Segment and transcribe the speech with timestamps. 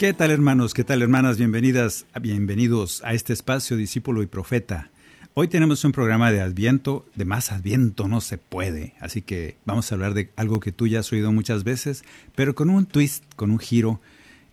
[0.00, 0.72] ¿Qué tal hermanos?
[0.72, 1.36] ¿Qué tal hermanas?
[1.36, 4.88] Bienvenidas, bienvenidos a este espacio Discípulo y Profeta.
[5.34, 9.92] Hoy tenemos un programa de Adviento, de más Adviento no se puede, así que vamos
[9.92, 12.02] a hablar de algo que tú ya has oído muchas veces,
[12.34, 14.00] pero con un twist, con un giro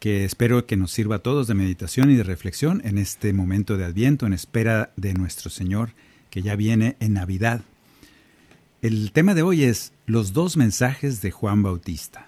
[0.01, 3.77] que espero que nos sirva a todos de meditación y de reflexión en este momento
[3.77, 5.91] de Adviento, en espera de nuestro Señor,
[6.29, 7.61] que ya viene en Navidad.
[8.81, 12.27] El tema de hoy es los dos mensajes de Juan Bautista.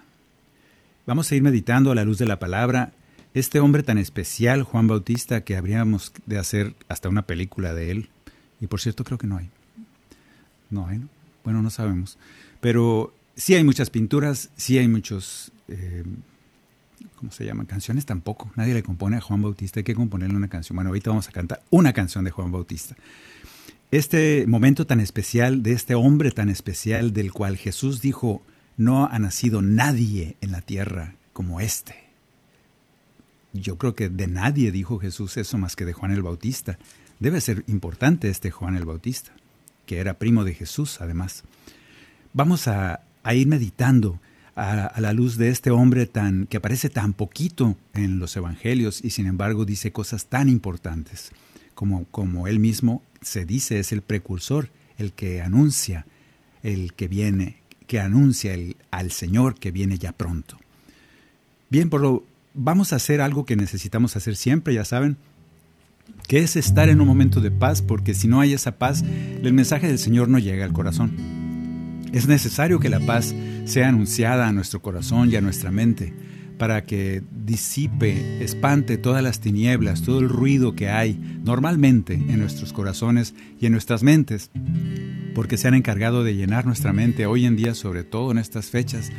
[1.06, 2.94] Vamos a ir meditando a la luz de la palabra
[3.34, 8.10] este hombre tan especial, Juan Bautista, que habríamos de hacer hasta una película de él.
[8.60, 9.50] Y por cierto, creo que no hay.
[10.68, 11.08] No hay, ¿no?
[11.44, 12.18] Bueno, no sabemos.
[12.60, 16.04] Pero sí hay muchas pinturas, sí hay muchos, eh,
[17.16, 17.66] ¿cómo se llaman?
[17.66, 18.50] Canciones tampoco.
[18.56, 20.76] Nadie le compone a Juan Bautista, hay que componerle una canción.
[20.76, 22.96] Bueno, ahorita vamos a cantar una canción de Juan Bautista.
[23.90, 28.42] Este momento tan especial, de este hombre tan especial, del cual Jesús dijo,
[28.76, 32.09] no ha nacido nadie en la tierra como este.
[33.52, 36.78] Yo creo que de nadie dijo Jesús eso más que de Juan el Bautista.
[37.18, 39.32] Debe ser importante este Juan el Bautista,
[39.86, 41.42] que era primo de Jesús además.
[42.32, 44.20] Vamos a, a ir meditando
[44.60, 49.10] a, la luz de este hombre tan que aparece tan poquito en los evangelios y
[49.10, 51.32] sin embargo dice cosas tan importantes,
[51.74, 56.06] como, como él mismo se dice es el precursor, el que anuncia,
[56.62, 57.56] el que viene,
[57.86, 60.58] que anuncia el, al Señor que viene ya pronto.
[61.70, 62.24] Bien, por lo,
[62.54, 65.16] vamos a hacer algo que necesitamos hacer siempre, ya saben,
[66.26, 69.52] que es estar en un momento de paz, porque si no hay esa paz, el
[69.52, 71.12] mensaje del Señor no llega al corazón.
[72.12, 73.34] Es necesario que la paz
[73.64, 76.12] sea anunciada a nuestro corazón y a nuestra mente,
[76.58, 82.72] para que disipe, espante todas las tinieblas, todo el ruido que hay normalmente en nuestros
[82.72, 84.50] corazones y en nuestras mentes,
[85.34, 88.66] porque se han encargado de llenar nuestra mente hoy en día, sobre todo en estas
[88.66, 89.10] fechas,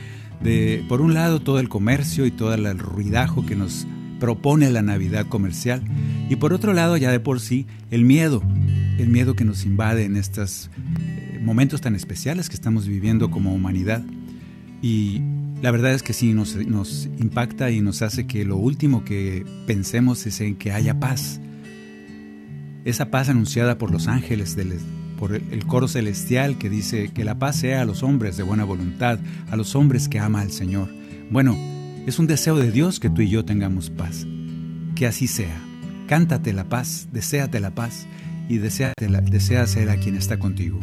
[0.43, 3.87] de, por un lado, todo el comercio y todo el ruidajo que nos
[4.19, 5.83] propone la Navidad comercial,
[6.29, 8.43] y por otro lado, ya de por sí, el miedo,
[8.97, 10.69] el miedo que nos invade en estos
[10.99, 14.03] eh, momentos tan especiales que estamos viviendo como humanidad.
[14.81, 15.21] Y
[15.61, 19.45] la verdad es que sí nos, nos impacta y nos hace que lo último que
[19.67, 21.41] pensemos es en que haya paz.
[22.85, 24.79] Esa paz anunciada por los ángeles del,
[25.21, 28.63] por el coro celestial que dice que la paz sea a los hombres de buena
[28.63, 29.19] voluntad,
[29.51, 30.89] a los hombres que ama al Señor.
[31.29, 31.55] Bueno,
[32.07, 34.25] es un deseo de Dios que tú y yo tengamos paz.
[34.95, 35.61] Que así sea.
[36.07, 38.07] Cántate la paz, deséate la paz
[38.49, 40.79] y deséatela, desea ser a quien está contigo.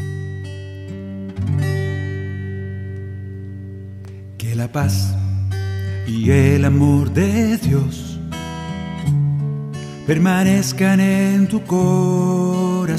[4.38, 5.16] Que la paz
[6.06, 8.20] y el amor de Dios
[10.06, 12.99] permanezcan en tu corazón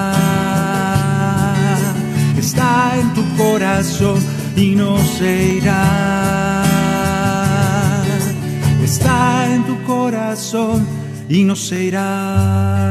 [2.41, 4.19] Está en tu corazón
[4.55, 6.63] y no se irá.
[8.83, 10.87] Está en tu corazón
[11.29, 12.81] y no se irá.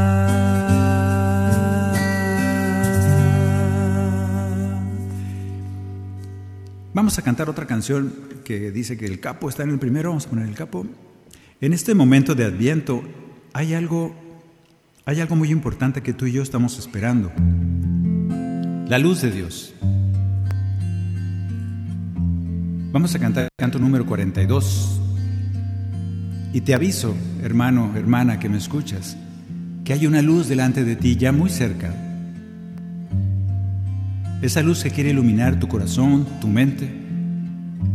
[6.94, 8.14] Vamos a cantar otra canción
[8.44, 10.11] que dice que el capo está en el primero.
[10.11, 10.87] Vamos a poner el capo.
[11.61, 13.02] En este momento de Adviento
[13.52, 14.14] hay algo,
[15.06, 17.32] hay algo muy importante que tú y yo estamos esperando.
[18.91, 19.73] La luz de Dios.
[22.91, 25.01] Vamos a cantar el canto número 42.
[26.53, 29.17] Y te aviso, hermano, hermana, que me escuchas,
[29.85, 31.95] que hay una luz delante de ti ya muy cerca.
[34.43, 36.93] Esa luz que quiere iluminar tu corazón, tu mente,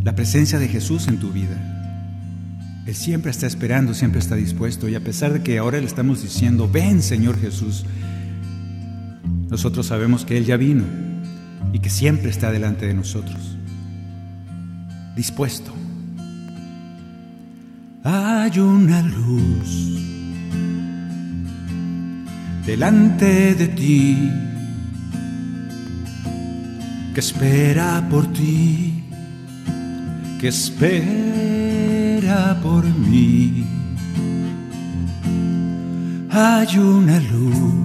[0.01, 2.86] la presencia de Jesús en tu vida.
[2.88, 4.88] Él siempre está esperando, siempre está dispuesto.
[4.88, 7.86] Y a pesar de que ahora le estamos diciendo, ven Señor Jesús,
[9.50, 10.83] nosotros sabemos que Él ya vino
[11.74, 13.57] y que siempre está delante de nosotros.
[15.15, 15.74] Dispuesto.
[18.03, 20.00] Hay una luz
[22.65, 24.31] delante de ti
[27.15, 29.06] que espera por ti,
[30.39, 33.65] que espera por mí.
[36.30, 37.84] Hay una luz,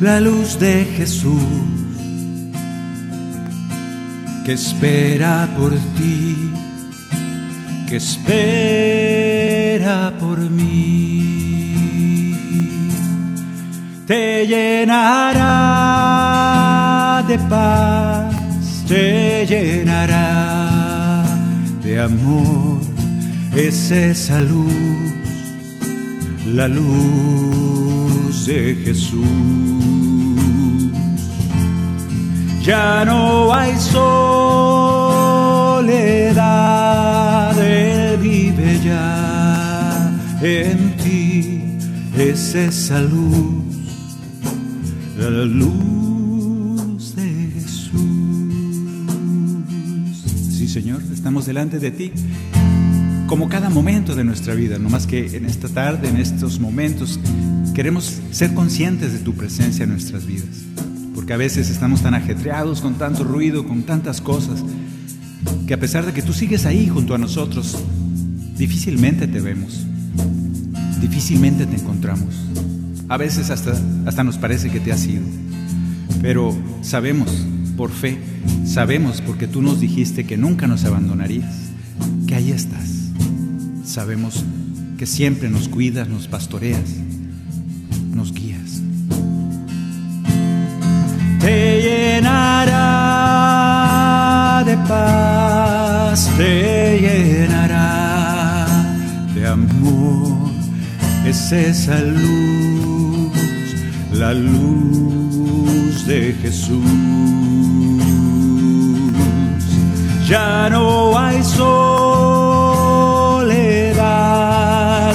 [0.00, 1.40] la luz de Jesús,
[4.44, 6.52] que espera por ti,
[7.88, 9.32] que espera
[10.18, 12.34] por mí.
[14.06, 15.44] Te llenará
[17.26, 18.34] de paz,
[18.86, 21.24] te llenará
[21.82, 22.76] de amor
[23.56, 24.72] es esa luz,
[26.46, 29.75] la luz de Jesús.
[32.66, 34.02] Ya no hay soledad,
[37.62, 41.62] Él vive ya en ti,
[42.18, 43.64] es esa luz,
[45.16, 45.76] la luz
[50.76, 52.12] Señor, estamos delante de ti,
[53.26, 57.18] como cada momento de nuestra vida, no más que en esta tarde, en estos momentos,
[57.74, 60.66] queremos ser conscientes de tu presencia en nuestras vidas,
[61.26, 64.62] porque a veces estamos tan ajetreados con tanto ruido, con tantas cosas,
[65.66, 67.82] que a pesar de que tú sigues ahí junto a nosotros,
[68.56, 69.84] difícilmente te vemos,
[71.00, 72.32] difícilmente te encontramos.
[73.08, 73.72] A veces hasta,
[74.06, 75.24] hasta nos parece que te has ido,
[76.22, 77.28] pero sabemos
[77.76, 78.18] por fe,
[78.64, 81.56] sabemos porque tú nos dijiste que nunca nos abandonarías,
[82.28, 83.08] que ahí estás.
[83.84, 84.44] Sabemos
[84.96, 86.84] que siempre nos cuidas, nos pastoreas,
[91.46, 92.82] Te llenará
[94.66, 98.66] de paz, te llenará
[99.32, 100.50] de amor.
[101.24, 103.30] Es esa luz,
[104.10, 106.82] la luz de Jesús.
[110.28, 111.94] Ya no hay soledad,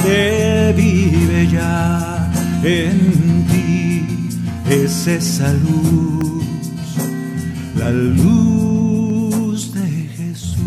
[0.05, 2.31] Él vive ya
[2.63, 4.29] en ti,
[4.69, 6.10] es esa luz,
[7.93, 10.57] luz de Jesús.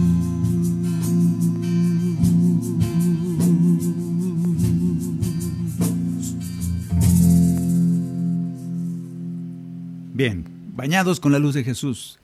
[10.13, 10.45] Bien,
[10.75, 12.19] bañados con la luz de Jesús.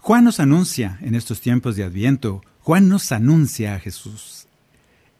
[0.00, 4.46] Juan nos anuncia en estos tiempos de Adviento, Juan nos anuncia a Jesús.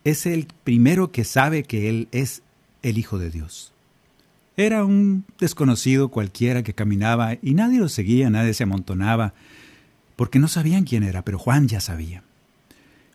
[0.05, 2.43] Es el primero que sabe que Él es
[2.83, 3.73] el Hijo de Dios.
[4.57, 9.35] Era un desconocido cualquiera que caminaba y nadie lo seguía, nadie se amontonaba,
[10.17, 12.23] porque no sabían quién era, pero Juan ya sabía.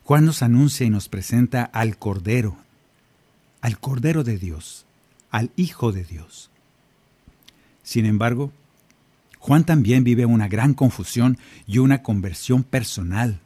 [0.03, 2.57] Juan nos anuncia y nos presenta al Cordero,
[3.61, 4.85] al Cordero de Dios,
[5.29, 6.49] al Hijo de Dios.
[7.83, 8.51] Sin embargo,
[9.39, 13.39] Juan también vive una gran confusión y una conversión personal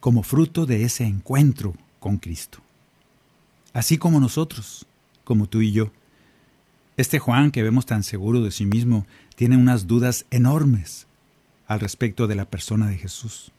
[0.00, 2.58] como fruto de ese encuentro con Cristo.
[3.72, 4.86] Así como nosotros,
[5.24, 5.90] como tú y yo.
[6.96, 11.06] Este Juan que vemos tan seguro de sí mismo tiene unas dudas enormes
[11.66, 13.52] al respecto de la persona de Jesús.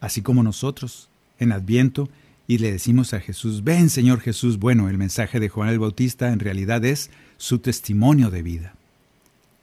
[0.00, 1.08] Así como nosotros,
[1.38, 2.08] en Adviento,
[2.48, 6.32] y le decimos a Jesús, ven Señor Jesús, bueno, el mensaje de Juan el Bautista
[6.32, 8.74] en realidad es su testimonio de vida,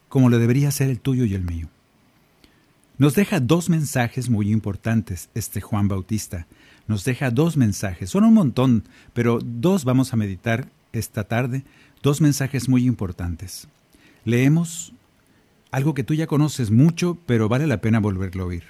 [0.07, 1.67] como lo debería ser el tuyo y el mío.
[2.97, 6.47] Nos deja dos mensajes muy importantes este Juan Bautista.
[6.88, 11.63] Nos deja dos mensajes, son un montón, pero dos vamos a meditar esta tarde,
[12.01, 13.67] dos mensajes muy importantes.
[14.25, 14.93] Leemos
[15.72, 18.63] algo que tú ya conoces mucho, pero vale la pena volverlo a oír.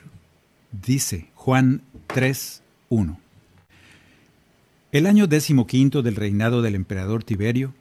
[0.71, 3.17] Dice Juan 3.1.
[4.91, 7.73] El año decimoquinto del reinado del emperador Tiberio,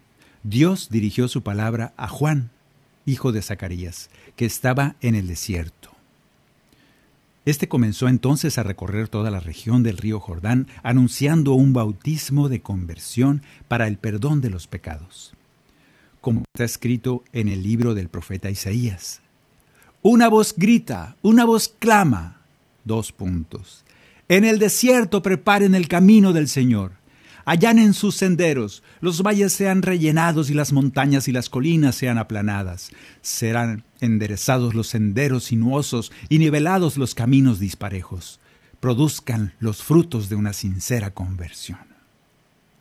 [0.43, 2.51] Dios dirigió su palabra a Juan,
[3.07, 5.78] hijo de Zacarías, que estaba en el desierto.
[7.45, 12.61] Este comenzó entonces a recorrer toda la región del río Jordán, anunciando un bautismo de
[12.61, 15.33] conversión para el perdón de los pecados.
[16.21, 19.23] Como está escrito en el libro del profeta Isaías.
[20.03, 22.43] Una voz grita, una voz clama.
[22.85, 23.85] Dos puntos.
[24.29, 26.98] En el desierto preparen el camino del Señor
[27.49, 32.91] allanen sus senderos, los valles sean rellenados y las montañas y las colinas sean aplanadas.
[33.23, 38.39] Serán enderezados los senderos sinuosos y nivelados los caminos disparejos.
[38.81, 41.79] Produzcan los frutos de una sincera conversión.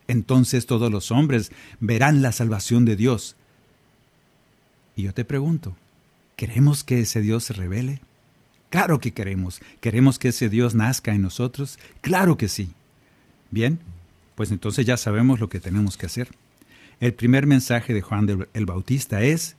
[0.09, 3.37] Entonces todos los hombres verán la salvación de Dios.
[4.97, 5.77] Y yo te pregunto,
[6.35, 8.01] ¿queremos que ese Dios se revele?
[8.69, 9.61] Claro que queremos.
[9.79, 11.79] ¿Queremos que ese Dios nazca en nosotros?
[12.01, 12.73] Claro que sí.
[13.49, 13.79] Bien,
[14.37, 16.29] pues entonces ya sabemos lo que tenemos que hacer.
[16.99, 19.55] El primer mensaje de Juan el Bautista es,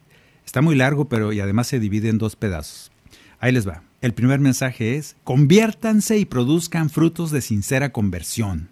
[0.46, 2.92] está muy largo, pero y además se divide en dos pedazos.
[3.40, 3.82] Ahí les va.
[4.00, 8.68] El primer mensaje es, conviértanse y produzcan frutos de sincera conversión.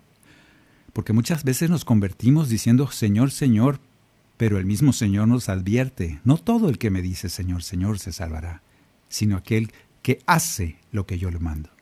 [0.93, 3.81] Porque muchas veces nos convertimos diciendo, Señor, Señor,
[4.37, 8.13] pero el mismo Señor nos advierte, no todo el que me dice, Señor, Señor, se
[8.13, 8.63] salvará,
[9.09, 9.73] sino aquel
[10.03, 11.76] que hace lo que yo le mando.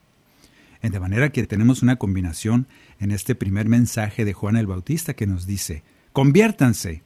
[0.90, 2.66] De manera que tenemos una combinación
[3.00, 7.02] en este primer mensaje de Juan el Bautista que nos dice, conviértanse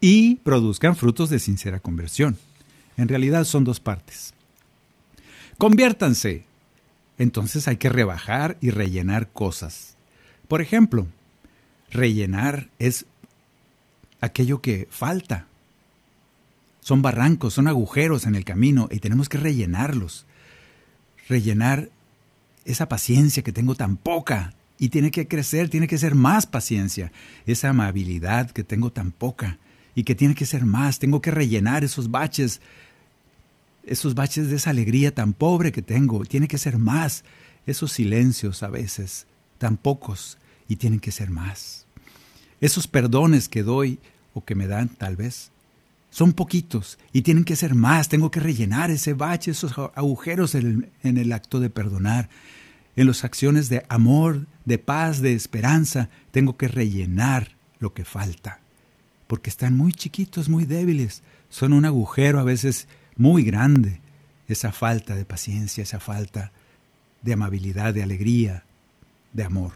[0.00, 2.38] y produzcan frutos de sincera conversión.
[2.96, 4.32] En realidad son dos partes.
[5.58, 6.46] Conviértanse.
[7.18, 9.96] Entonces hay que rebajar y rellenar cosas.
[10.48, 11.06] Por ejemplo,
[11.90, 13.04] rellenar es
[14.22, 15.46] aquello que falta.
[16.80, 20.24] Son barrancos, son agujeros en el camino y tenemos que rellenarlos.
[21.28, 21.90] Rellenar
[22.66, 24.54] esa paciencia que tengo tan poca.
[24.78, 27.10] Y tiene que crecer, tiene que ser más paciencia,
[27.46, 29.58] esa amabilidad que tengo tan poca.
[29.94, 32.60] Y que tiene que ser más, tengo que rellenar esos baches,
[33.86, 37.24] esos baches de esa alegría tan pobre que tengo, tiene que ser más,
[37.66, 40.36] esos silencios a veces tan pocos
[40.68, 41.86] y tienen que ser más.
[42.60, 43.98] Esos perdones que doy
[44.34, 45.50] o que me dan tal vez
[46.16, 48.08] son poquitos y tienen que ser más.
[48.08, 52.30] Tengo que rellenar ese bache, esos agujeros en el, acto de perdonar.
[52.96, 58.60] En las acciones de amor, de paz, de esperanza, tengo que rellenar lo que falta.
[59.26, 61.22] Porque están muy chiquitos, muy débiles.
[61.50, 64.00] Son un agujero a veces muy grande.
[64.48, 66.50] Esa falta de paciencia, esa falta
[67.20, 68.64] de amabilidad, de alegría,
[69.34, 69.72] de amor.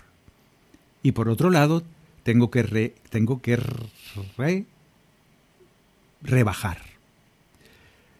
[1.03, 1.83] Y por otro lado,
[2.23, 3.59] tengo que, tengo que
[6.23, 6.79] rebajar.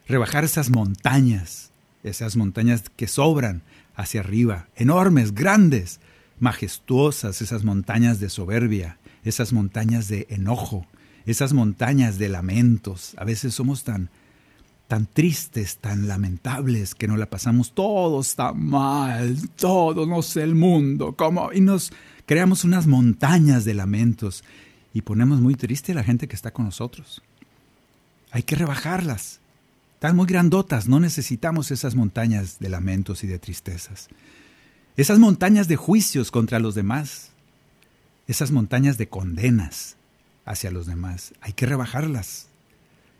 [0.07, 1.71] Rebajar esas montañas,
[2.03, 3.61] esas montañas que sobran
[3.95, 5.99] hacia arriba, enormes, grandes,
[6.39, 10.87] majestuosas, esas montañas de soberbia, esas montañas de enojo,
[11.25, 13.13] esas montañas de lamentos.
[13.17, 14.09] A veces somos tan
[14.87, 20.53] tan tristes, tan lamentables, que nos la pasamos todo está mal, todo no sé el
[20.53, 21.93] mundo, como y nos
[22.25, 24.43] creamos unas montañas de lamentos
[24.93, 27.21] y ponemos muy triste a la gente que está con nosotros.
[28.31, 29.39] Hay que rebajarlas.
[29.95, 34.07] Están muy grandotas, no necesitamos esas montañas de lamentos y de tristezas.
[34.97, 37.31] Esas montañas de juicios contra los demás.
[38.27, 39.97] Esas montañas de condenas
[40.45, 41.33] hacia los demás.
[41.41, 42.47] Hay que rebajarlas.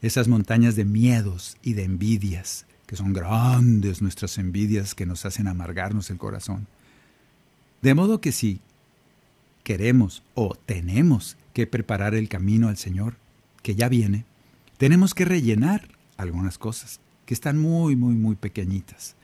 [0.01, 5.47] Esas montañas de miedos y de envidias, que son grandes nuestras envidias que nos hacen
[5.47, 6.67] amargarnos el corazón.
[7.81, 8.61] De modo que si
[9.63, 13.17] queremos o tenemos que preparar el camino al Señor,
[13.61, 14.25] que ya viene,
[14.81, 19.15] tenemos que rellenar algunas cosas que están muy, muy, muy pequeñitas.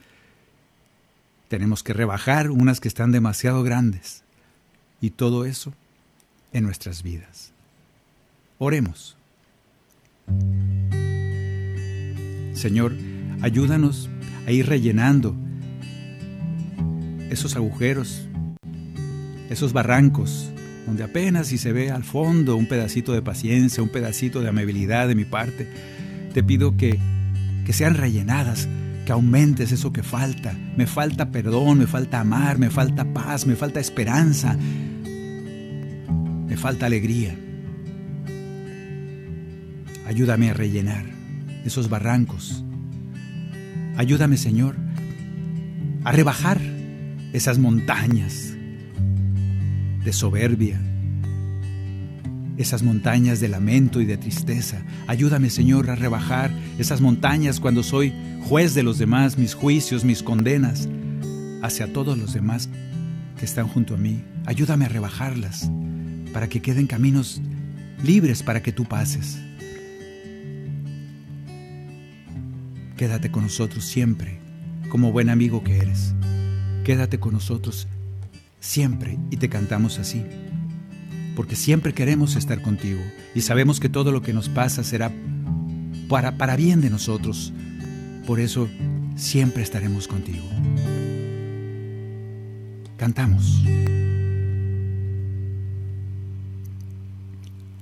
[1.48, 4.22] Tenemos que rebajar unas que están demasiado grandes.
[5.02, 5.74] Y todo eso
[6.54, 7.54] en nuestras vidas.
[8.60, 9.18] Oremos.
[12.54, 12.96] Señor,
[13.42, 14.12] ayúdanos
[14.46, 15.36] a ir rellenando
[17.32, 18.28] esos agujeros,
[19.50, 20.52] esos barrancos,
[20.88, 25.10] donde apenas si se ve al fondo un pedacito de paciencia, un pedacito de amabilidad
[25.10, 25.68] de mi parte.
[26.34, 26.98] Te pido que,
[27.66, 28.70] que sean rellenadas,
[29.06, 30.58] que aumentes eso que falta.
[30.78, 34.58] Me falta perdón, me falta amar, me falta paz, me falta esperanza,
[36.48, 37.36] me falta alegría.
[40.08, 41.04] Ayúdame a rellenar
[41.66, 42.64] esos barrancos.
[43.98, 44.76] Ayúdame, Señor,
[46.06, 46.62] a rebajar
[47.34, 48.47] esas montañas
[50.08, 50.80] de soberbia,
[52.56, 54.82] esas montañas de lamento y de tristeza.
[55.06, 56.50] Ayúdame, Señor, a rebajar
[56.80, 58.14] esas montañas cuando soy
[58.46, 60.88] juez de los demás, mis juicios, mis condenas
[61.62, 62.70] hacia todos los demás
[63.38, 64.24] que están junto a mí.
[64.46, 65.70] Ayúdame a rebajarlas
[66.32, 67.42] para que queden caminos
[68.02, 69.38] libres para que tú pases.
[72.96, 74.40] Quédate con nosotros siempre
[74.88, 76.16] como buen amigo que eres.
[76.86, 77.90] Quédate con nosotros
[78.68, 80.26] siempre y te cantamos así,
[81.38, 83.00] porque siempre queremos estar contigo
[83.34, 85.10] y sabemos que todo lo que nos pasa será
[86.10, 87.54] para, para bien de nosotros.
[88.26, 88.68] Por eso
[89.16, 90.44] siempre estaremos contigo.
[92.98, 93.64] Cantamos.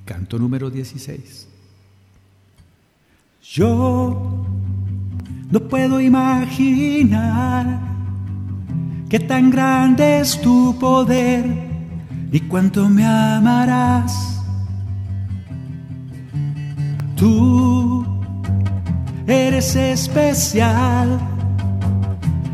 [0.06, 1.48] Canto número 16.
[3.42, 4.46] Yo
[5.50, 7.95] no puedo imaginar
[9.10, 11.46] qué tan grande es tu poder
[12.32, 14.42] y cuánto me amarás.
[17.16, 18.06] Tú
[19.28, 21.20] eres especial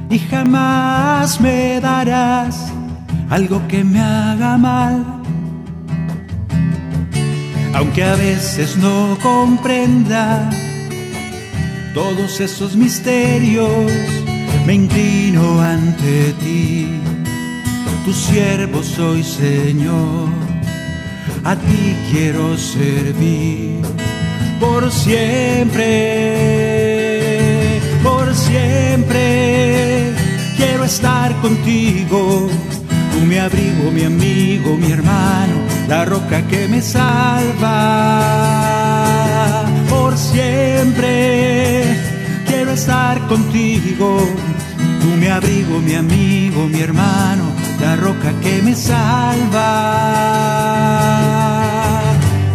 [0.09, 2.71] y jamás me darás
[3.29, 5.05] algo que me haga mal.
[7.73, 10.49] Aunque a veces no comprenda
[11.93, 14.20] todos esos misterios,
[14.65, 16.87] me inclino ante ti.
[18.05, 20.29] Tu siervo soy, Señor,
[21.43, 23.81] a ti quiero servir
[24.59, 25.87] por siempre,
[28.03, 30.13] por siempre.
[30.57, 32.47] Quiero estar contigo,
[33.11, 35.55] tú mi abrigo, mi amigo, mi hermano,
[35.87, 37.77] la roca que me salva.
[39.89, 41.83] Por siempre
[42.47, 44.19] quiero estar contigo,
[45.01, 47.45] tú mi abrigo, mi amigo, mi hermano,
[47.81, 49.71] la roca que me salva.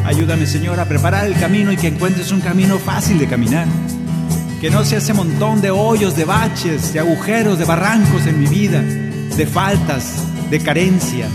[0.06, 3.66] Ayúdame, Señor, a preparar el camino y que encuentres un camino fácil de caminar.
[4.60, 8.46] Que no sea ese montón de hoyos, de baches, de agujeros, de barrancos en mi
[8.46, 11.30] vida, de faltas, de carencias.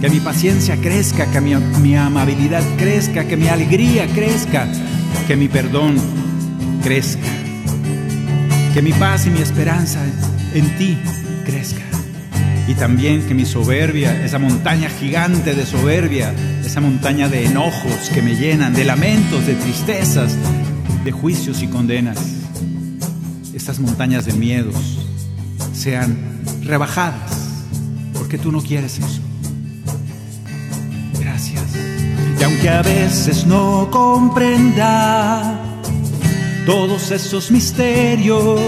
[0.00, 4.66] Que mi paciencia crezca, que mi, mi amabilidad crezca, que mi alegría crezca,
[5.26, 5.96] que mi perdón
[6.82, 7.43] crezca.
[8.74, 10.00] Que mi paz y mi esperanza
[10.52, 10.98] en ti
[11.46, 11.84] crezca
[12.66, 18.22] y también que mi soberbia, esa montaña gigante de soberbia, esa montaña de enojos que
[18.22, 20.34] me llenan, de lamentos, de tristezas,
[21.04, 22.18] de juicios y condenas,
[23.54, 24.74] estas montañas de miedos
[25.74, 26.16] sean
[26.62, 27.64] rebajadas,
[28.14, 29.20] porque tú no quieres eso.
[31.20, 31.64] Gracias.
[32.40, 35.63] Y aunque a veces no comprenda
[36.66, 38.60] todos esos misterios,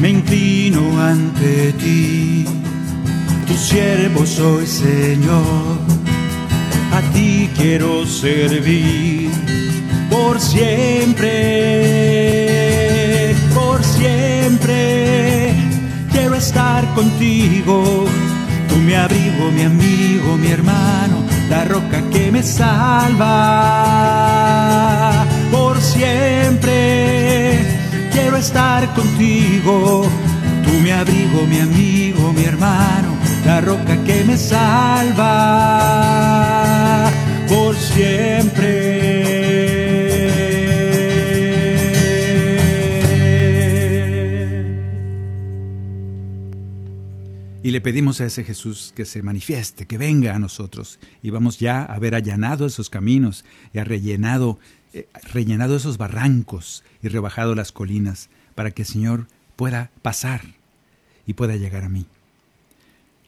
[0.00, 2.46] me inclino ante ti
[3.50, 5.78] tu siervo soy, Señor.
[6.92, 9.30] A ti quiero servir
[10.08, 11.26] por siempre,
[13.54, 15.52] por siempre.
[16.12, 18.06] Quiero estar contigo,
[18.68, 23.30] tú mi abrigo, mi amigo, mi hermano, la roca que me salva.
[25.92, 27.58] Siempre
[28.12, 30.04] quiero estar contigo,
[30.64, 35.26] tú mi abrigo, mi amigo, mi hermano la roca que me salva
[37.48, 39.30] por siempre.
[47.62, 50.98] Y le pedimos a ese Jesús que se manifieste, que venga a nosotros.
[51.22, 54.58] Y vamos ya a haber allanado esos caminos y ha rellenado,
[54.92, 60.42] eh, rellenado esos barrancos y rebajado las colinas para que el Señor pueda pasar
[61.26, 62.06] y pueda llegar a mí.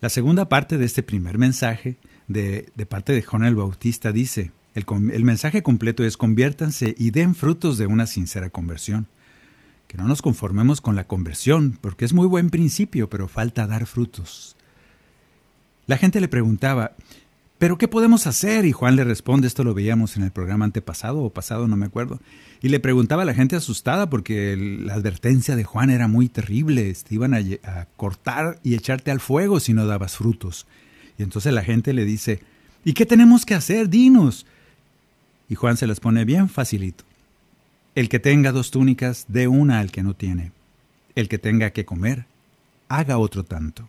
[0.00, 1.96] La segunda parte de este primer mensaje
[2.26, 7.34] de, parte de Juan el Bautista dice, el, el mensaje completo es conviértanse y den
[7.34, 9.06] frutos de una sincera conversión.
[9.86, 13.86] Que no nos conformemos con la conversión, porque es muy buen principio, pero falta dar
[13.86, 14.56] frutos.
[15.86, 16.92] La gente le preguntaba,
[17.62, 18.64] ¿pero qué podemos hacer?
[18.64, 21.86] Y Juan le responde, esto lo veíamos en el programa antepasado o pasado, no me
[21.86, 22.18] acuerdo.
[22.60, 26.92] Y le preguntaba a la gente asustada porque la advertencia de Juan era muy terrible,
[26.92, 30.66] te iban a, cortar y echarte al fuego si no dabas frutos.
[31.16, 32.40] Y entonces la gente le dice,
[32.84, 33.88] ¿y qué tenemos que hacer?
[33.88, 34.44] Dinos.
[35.48, 37.04] Y Juan se les pone bien facilito.
[37.94, 40.50] El que tenga dos túnicas, dé una al que no tiene.
[41.14, 42.26] El que tenga que comer,
[42.88, 43.88] haga otro tanto.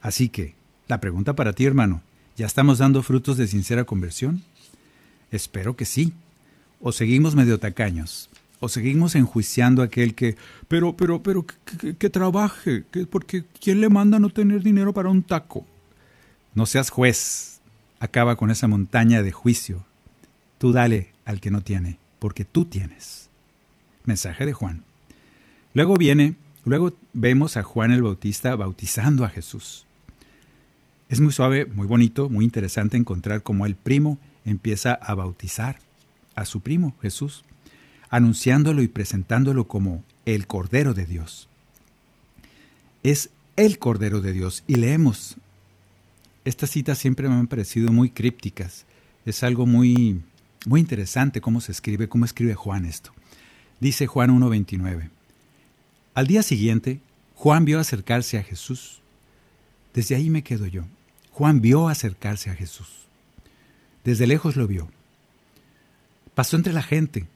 [0.00, 0.54] Así que,
[0.88, 2.00] la pregunta para ti, hermano,
[2.36, 4.42] ¿ya estamos dando frutos de sincera conversión?
[5.30, 6.12] Espero que sí
[6.86, 8.28] o seguimos medio tacaños,
[8.60, 10.36] o seguimos enjuiciando a aquel que,
[10.68, 11.46] pero, pero, pero,
[11.98, 15.66] que, trabaje, que, porque ¿quién le manda no tener dinero para un taco?
[16.54, 17.60] No seas juez,
[18.00, 19.86] acaba con esa montaña de juicio.
[20.58, 23.30] Tú dale al que no tiene, porque tú tienes.
[24.04, 24.84] Mensaje de Juan.
[25.72, 26.34] Luego viene,
[26.66, 29.86] luego vemos a Juan el Bautista bautizando a Jesús.
[31.08, 35.78] Es muy suave, muy bonito, muy interesante encontrar cómo el primo empieza a bautizar
[36.34, 37.44] a su primo Jesús,
[38.10, 41.48] anunciándolo y presentándolo como el Cordero de Dios.
[43.02, 44.64] es el Cordero de Dios.
[44.66, 45.36] Y leemos.
[46.44, 48.84] Estas citas siempre me han parecido muy crípticas.
[49.24, 50.20] Es algo muy,
[50.66, 53.12] muy interesante cómo se escribe, cómo escribe Juan esto.
[53.80, 55.10] Dice Juan 1.29.
[56.14, 57.00] Al día siguiente,
[57.34, 59.00] Juan vio acercarse a Jesús.
[59.94, 60.82] Desde ahí me quedo yo.
[61.30, 63.06] Juan vio acercarse a Jesús.
[64.04, 64.88] Desde lejos lo vio.
[66.34, 67.26] Pasó entre la gente.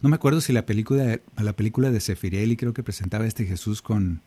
[0.00, 3.82] No me acuerdo si la película, la película de Sefirelli creo que presentaba este Jesús
[3.82, 4.20] con,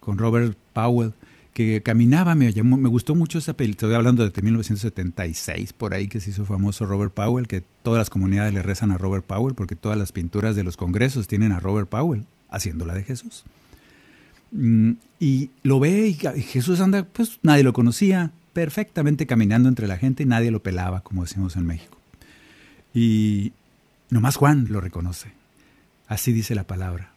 [0.00, 1.14] con Robert Powell,
[1.52, 6.20] que caminaba, me, me gustó mucho esa película, estoy hablando de 1976, por ahí que
[6.20, 9.76] se hizo famoso Robert Powell, que todas las comunidades le rezan a Robert Powell, porque
[9.76, 13.44] todas las pinturas de los congresos tienen a Robert Powell haciéndola de Jesús.
[14.54, 19.98] Mm, y lo ve y Jesús anda, pues nadie lo conocía, perfectamente caminando entre la
[19.98, 21.98] gente y nadie lo pelaba, como decimos en México.
[22.94, 23.52] Y
[24.10, 25.32] nomás Juan lo reconoce.
[26.06, 27.10] Así dice la palabra.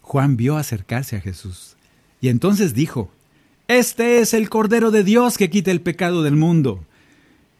[0.00, 1.76] Juan vio acercarse a Jesús
[2.20, 3.10] y entonces dijo,
[3.68, 6.84] Este es el Cordero de Dios que quita el pecado del mundo.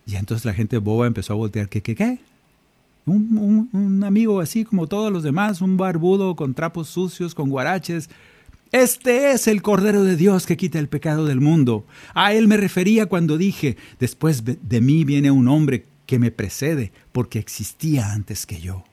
[0.06, 2.18] Y entonces la gente boba empezó a voltear, ¿qué, qué, qué?
[3.04, 8.08] Un, un, amigo así como todos los demás, un barbudo con trapos sucios, con guaraches.
[8.72, 11.86] Este es el Cordero de Dios que quita el pecado del mundo.
[12.14, 16.92] A él me refería cuando dije, después de mí viene un hombre que me precede,
[17.12, 18.84] porque existía antes que yo.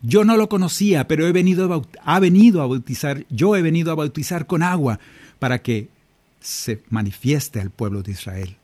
[0.00, 3.92] Yo no lo conocía, pero he venido a, ha venido a bautizar, yo he venido
[3.92, 4.98] a bautizar con agua
[5.38, 5.88] para que
[6.40, 8.56] se manifieste al pueblo de Israel.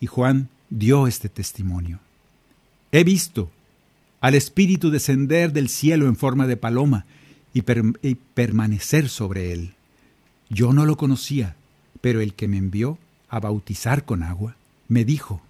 [0.00, 1.98] Y Juan dio este testimonio.
[2.92, 3.50] He visto
[4.20, 7.06] al Espíritu descender del cielo en forma de paloma
[8.02, 9.74] y, permanecer sobre él.
[10.48, 11.56] Yo no lo conocía,
[12.00, 14.56] pero el que me envió a bautizar con agua
[14.88, 15.42] me dijo,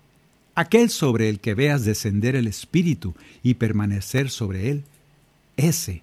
[0.55, 4.85] aquel sobre el que veas descender el Espíritu y permanecer sobre él,
[5.57, 6.03] ese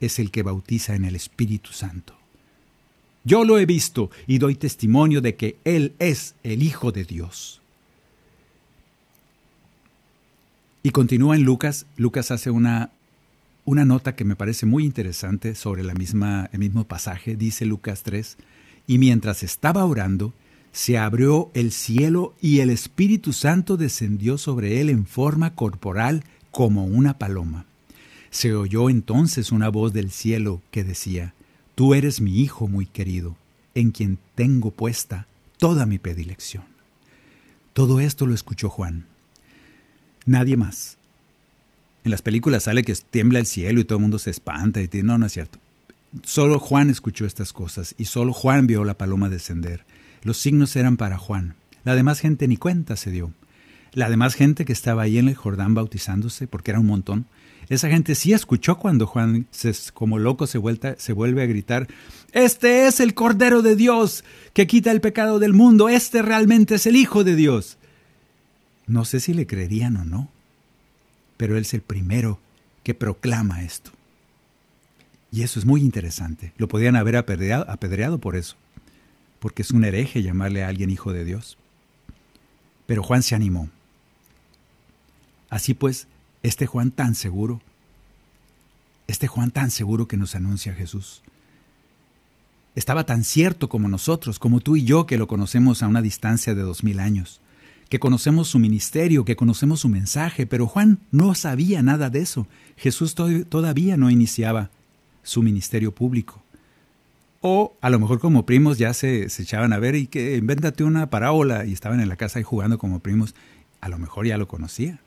[0.00, 2.14] es el que bautiza en el Espíritu Santo.
[3.24, 7.60] Yo lo he visto y doy testimonio de que Él es el Hijo de Dios.
[10.84, 12.92] Y continúa en Lucas, Lucas hace una,
[13.66, 18.04] una nota que me parece muy interesante sobre la misma, el mismo pasaje, dice Lucas
[18.04, 18.38] 3,
[18.86, 20.32] y mientras estaba orando,
[20.70, 26.84] se abrió el cielo y el Espíritu Santo descendió sobre él en forma corporal como
[26.84, 27.66] una paloma.
[28.30, 31.34] Se oyó entonces una voz del cielo que decía,
[31.74, 33.36] Tú eres mi Hijo muy querido,
[33.74, 35.26] en quien tengo puesta
[35.58, 36.64] toda mi predilección.
[37.72, 39.06] Todo esto lo escuchó Juan.
[40.24, 40.95] Nadie más.
[42.06, 44.88] En las películas sale que tiembla el cielo y todo el mundo se espanta y
[45.02, 45.58] no, no es cierto.
[46.22, 49.84] Solo Juan escuchó estas cosas y solo Juan vio la paloma descender.
[50.22, 51.56] Los signos eran para Juan.
[51.82, 53.32] La demás gente ni cuenta se dio.
[53.92, 57.26] La demás gente que estaba ahí en el Jordán bautizándose, porque era un montón,
[57.68, 59.48] esa gente sí escuchó cuando Juan,
[59.92, 60.60] como loco, se,
[60.98, 61.88] se vuelve a gritar,
[62.30, 66.86] Este es el Cordero de Dios que quita el pecado del mundo, este realmente es
[66.86, 67.78] el Hijo de Dios.
[68.86, 70.30] No sé si le creerían o no,
[71.36, 72.38] pero él es el primero
[72.82, 73.90] que proclama esto.
[75.32, 76.52] Y eso es muy interesante.
[76.56, 78.56] Lo podían haber apedreado por eso
[79.46, 81.56] porque es un hereje llamarle a alguien hijo de Dios.
[82.86, 83.68] Pero Juan se animó.
[85.50, 86.08] Así pues,
[86.42, 87.60] este Juan tan seguro,
[89.06, 91.22] este Juan tan seguro que nos anuncia Jesús,
[92.74, 96.54] estaba tan cierto como nosotros, como tú y yo que lo conocemos a una distancia
[96.54, 97.40] de dos mil años,
[97.88, 102.46] que conocemos su ministerio, que conocemos su mensaje, pero Juan no sabía nada de eso.
[102.76, 104.70] Jesús todavía no iniciaba
[105.22, 106.42] su ministerio público.
[107.40, 111.10] O a lo mejor como primos ya se, echaban a ver y que invéntate una
[111.10, 113.34] parábola y estaban en la casa ahí jugando como primos.
[113.80, 114.98] A lo mejor ya lo conocía.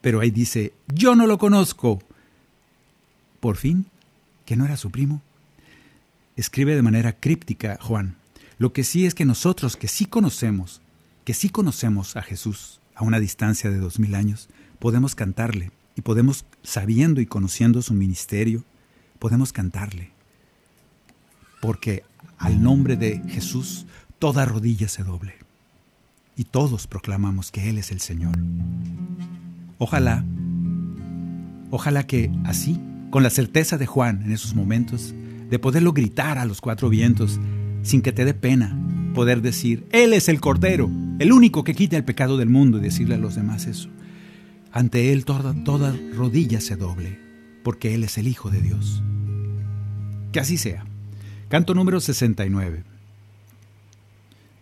[0.00, 2.02] Pero ahí dice, yo no lo conozco.
[3.40, 3.86] Por fin,
[4.46, 5.20] que no era su primo.
[6.36, 8.16] Escribe de manera críptica Juan.
[8.56, 10.80] Lo que sí es que nosotros que sí conocemos,
[11.24, 16.02] que sí conocemos a Jesús a una distancia de dos mil años, podemos cantarle y
[16.02, 18.64] podemos, sabiendo y conociendo su ministerio,
[19.18, 20.12] podemos cantarle
[21.62, 22.02] porque
[22.38, 23.86] al nombre de Jesús
[24.18, 25.34] toda rodilla se doble
[26.36, 28.34] y todos proclamamos que Él es el Señor.
[29.78, 30.24] Ojalá,
[31.70, 32.80] ojalá que así,
[33.10, 35.14] con la certeza de Juan en esos momentos,
[35.50, 37.38] de poderlo gritar a los cuatro vientos,
[37.82, 38.76] sin que te dé pena,
[39.12, 42.82] poder decir, Él es el Cordero, el único que quita el pecado del mundo y
[42.82, 43.88] decirle a los demás eso.
[44.72, 47.18] Ante Él toda, toda rodilla se doble,
[47.62, 49.02] porque Él es el Hijo de Dios.
[50.32, 50.84] Que así sea.
[51.48, 52.84] Canto número 69.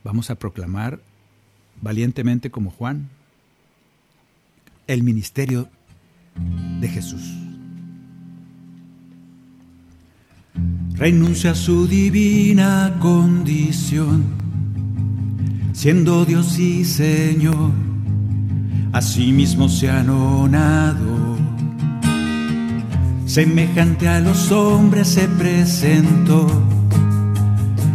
[0.03, 1.01] Vamos a proclamar
[1.81, 3.09] valientemente como Juan
[4.87, 5.69] el ministerio
[6.81, 7.23] de Jesús.
[11.01, 14.23] renuncia a su divina condición,
[15.81, 17.71] siendo Dios y Señor,
[18.93, 21.39] asimismo se anonadó.
[23.25, 26.47] Semejante a los hombres se presentó,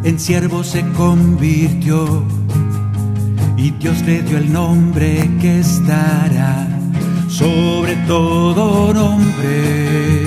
[0.04, 2.24] en siervo se convirtió,
[3.56, 6.68] y Dios le dio el nombre que estará
[7.28, 10.24] sobre todo nombre,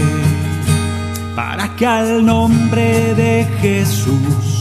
[1.34, 4.57] para que al nombre de Jesús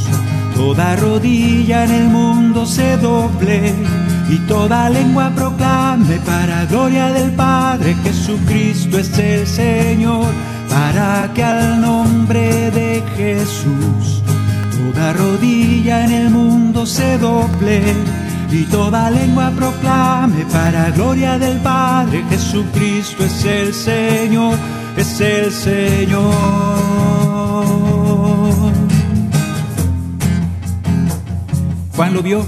[0.58, 3.76] toda rodilla en el mundo se doble
[4.28, 10.26] y toda lengua proclame para gloria del Padre Jesucristo es el Señor,
[10.68, 14.24] para que al nombre de Jesús
[14.76, 17.82] toda rodilla en el mundo se doble
[18.52, 24.58] y toda lengua proclame para gloria del Padre, Jesucristo es el Señor,
[24.98, 27.17] es el Señor.
[31.98, 32.46] Juan lo vio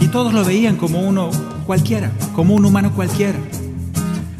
[0.00, 1.28] y todos lo veían como uno
[1.66, 3.38] cualquiera, como un humano cualquiera.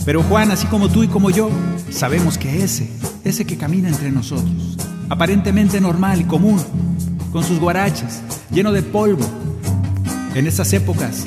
[0.06, 1.50] Pero Juan, así como tú y como yo,
[1.90, 2.88] sabemos que ese,
[3.24, 4.78] ese que camina entre nosotros,
[5.10, 6.58] aparentemente normal y común,
[7.30, 9.26] con sus guarachas, lleno de polvo,
[10.34, 11.26] en esas épocas,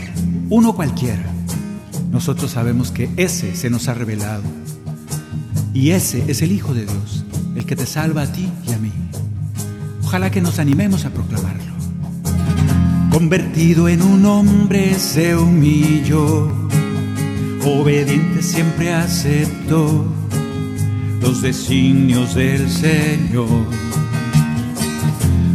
[0.50, 1.22] uno cualquiera,
[2.10, 4.42] nosotros sabemos que ese se nos ha revelado.
[5.76, 7.24] Y ese es el Hijo de Dios,
[7.56, 8.92] el que te salva a ti y a mí.
[10.04, 11.55] Ojalá que nos animemos a proclamarlo.
[13.16, 16.52] Convertido en un hombre se humilló,
[17.64, 20.06] obediente siempre aceptó
[21.22, 23.48] los designios del Señor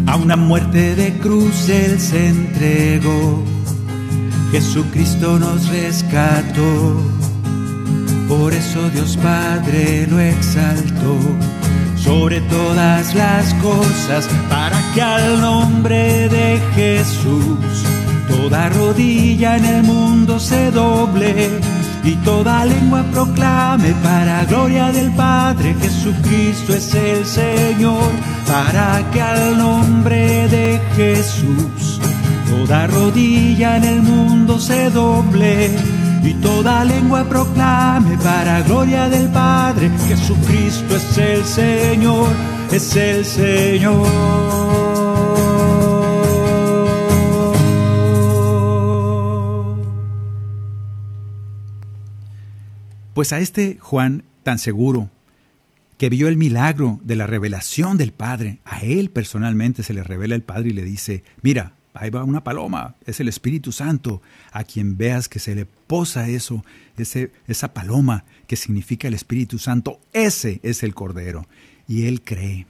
[0.07, 3.45] a una muerte de cruz Él se entregó.
[4.53, 6.99] Jesucristo nos rescató.
[8.27, 11.19] Por eso Dios Padre lo exaltó
[12.03, 17.85] sobre todas las cosas para que al nombre de Jesús
[18.29, 21.61] toda rodilla en el mundo se doble
[22.03, 28.11] y toda lengua proclame para gloria del Padre Jesucristo es el Señor,
[28.47, 32.01] para que al nombre de Jesús
[32.49, 35.71] toda rodilla en el mundo se doble
[36.23, 42.29] y toda lengua proclame para gloria del Padre Jesucristo es el Señor,
[42.73, 44.07] es el Señor.
[53.15, 55.11] Pues a este Juan tan seguro,
[55.99, 60.35] que vio el milagro de la revelación del Padre, a él personalmente se le revela
[60.35, 64.23] el Padre y le dice, mira, ahí va una paloma, es el Espíritu Santo,
[64.53, 66.65] a quien veas que se le posa eso,
[66.97, 71.47] ese, esa paloma que significa el Espíritu Santo, ese es el Cordero.
[71.89, 72.67] Y él cree.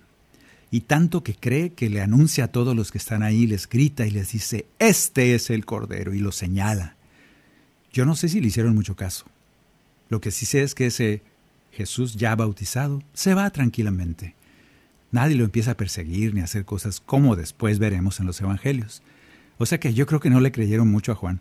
[0.70, 4.06] Y tanto que cree que le anuncia a todos los que están ahí, les grita
[4.06, 6.96] y les dice, este es el Cordero, y lo señala.
[7.92, 9.26] Yo no sé si le hicieron mucho caso.
[10.09, 11.22] Lo que sí sé es que ese
[11.72, 14.35] Jesús ya bautizado se va tranquilamente.
[15.12, 19.02] Nadie lo empieza a perseguir ni a hacer cosas como después veremos en los evangelios.
[19.58, 21.40] O sea que yo creo que no le creyeron mucho a Juan.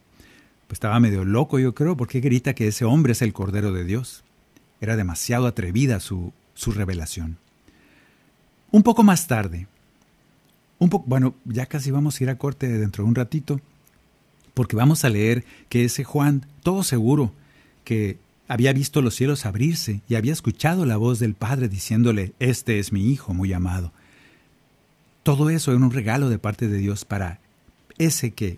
[0.67, 3.85] Pues estaba medio loco, yo creo, porque grita que ese hombre es el Cordero de
[3.85, 4.23] Dios.
[4.81, 7.37] Era demasiado atrevida su, su revelación.
[8.71, 9.67] Un poco más tarde,
[10.77, 13.59] un poco, bueno, ya casi vamos a ir a corte dentro de un ratito,
[14.53, 17.33] porque vamos a leer que ese Juan, todo seguro,
[17.83, 18.17] que
[18.49, 22.91] había visto los cielos abrirse y había escuchado la voz del Padre diciéndole, Este es
[22.91, 23.93] mi Hijo muy amado.
[25.21, 27.39] Todo eso era un regalo de parte de Dios para
[27.99, 28.57] ese que,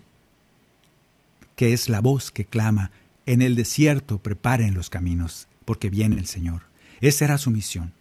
[1.56, 2.90] que es la voz que clama,
[3.26, 6.62] en el desierto preparen los caminos, porque viene el Señor.
[7.02, 7.92] Esa era su misión.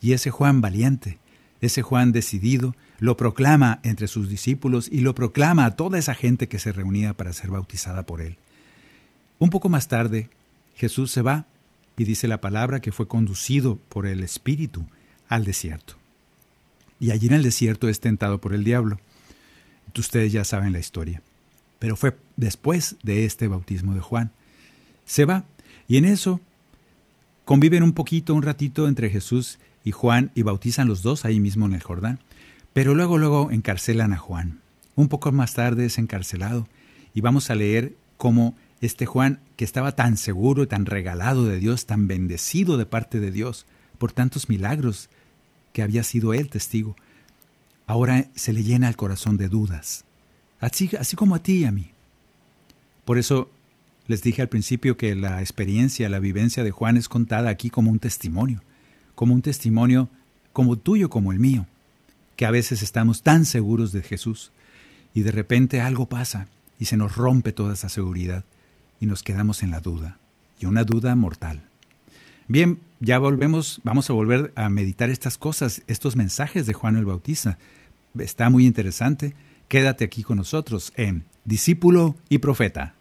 [0.00, 1.18] Y ese Juan valiente,
[1.60, 6.46] ese Juan decidido, lo proclama entre sus discípulos y lo proclama a toda esa gente
[6.46, 8.36] que se reunía para ser bautizada por él.
[9.40, 10.30] Un poco más tarde,
[10.74, 11.46] Jesús se va
[11.96, 14.84] y dice la palabra que fue conducido por el Espíritu
[15.28, 15.94] al desierto.
[17.00, 18.98] Y allí en el desierto es tentado por el diablo.
[19.96, 21.22] Ustedes ya saben la historia.
[21.78, 24.32] Pero fue después de este bautismo de Juan.
[25.04, 25.44] Se va
[25.86, 26.40] y en eso
[27.44, 31.66] conviven un poquito, un ratito entre Jesús y Juan y bautizan los dos ahí mismo
[31.66, 32.18] en el Jordán.
[32.72, 34.60] Pero luego, luego encarcelan a Juan.
[34.96, 36.66] Un poco más tarde es encarcelado
[37.12, 41.86] y vamos a leer cómo este Juan, que estaba tan seguro tan regalado de Dios,
[41.86, 43.66] tan bendecido de parte de Dios
[43.98, 45.08] por tantos milagros
[45.72, 46.96] que había sido él testigo,
[47.86, 50.04] ahora se le llena el corazón de dudas,
[50.60, 51.90] así, así como a ti y a mí.
[53.04, 53.50] Por eso
[54.06, 57.90] les dije al principio que la experiencia, la vivencia de Juan es contada aquí como
[57.90, 58.62] un testimonio,
[59.14, 60.08] como un testimonio
[60.52, 61.66] como tuyo, como el mío.
[62.36, 64.50] que a veces estamos tan seguros de Jesús
[65.14, 66.48] y de repente algo pasa
[66.80, 68.44] y se nos rompe toda esa seguridad
[69.00, 70.18] y nos quedamos en la duda,
[70.58, 71.62] y una duda mortal.
[72.46, 77.04] Bien, ya volvemos, vamos a volver a meditar estas cosas, estos mensajes de Juan el
[77.04, 77.58] Bautista.
[78.18, 79.34] Está muy interesante.
[79.68, 82.94] Quédate aquí con nosotros en Discípulo y Profeta.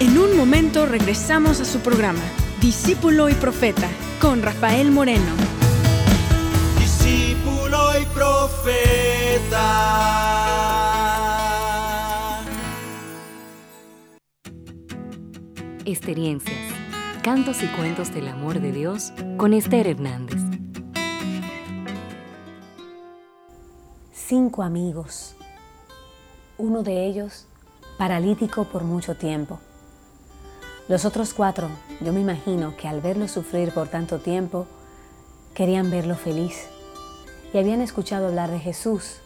[0.00, 2.22] En un momento regresamos a su programa,
[2.60, 3.88] Discípulo y Profeta,
[4.20, 5.32] con Rafael Moreno.
[6.78, 9.52] Discípulo y Profeta.
[15.92, 16.72] Experiencias,
[17.22, 20.40] cantos y cuentos del amor de Dios con Esther Hernández.
[24.10, 25.34] Cinco amigos,
[26.56, 27.46] uno de ellos
[27.98, 29.60] paralítico por mucho tiempo.
[30.88, 31.68] Los otros cuatro,
[32.00, 34.66] yo me imagino que al verlo sufrir por tanto tiempo,
[35.52, 36.68] querían verlo feliz
[37.52, 39.18] y habían escuchado hablar de Jesús,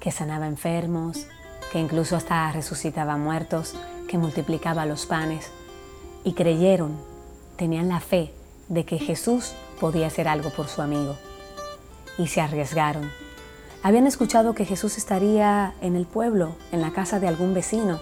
[0.00, 1.28] que sanaba enfermos,
[1.70, 3.76] que incluso hasta resucitaba muertos,
[4.08, 5.52] que multiplicaba los panes,
[6.24, 6.96] y creyeron,
[7.56, 8.32] tenían la fe
[8.68, 11.16] de que Jesús podía hacer algo por su amigo,
[12.18, 13.10] y se arriesgaron.
[13.82, 18.00] Habían escuchado que Jesús estaría en el pueblo, en la casa de algún vecino,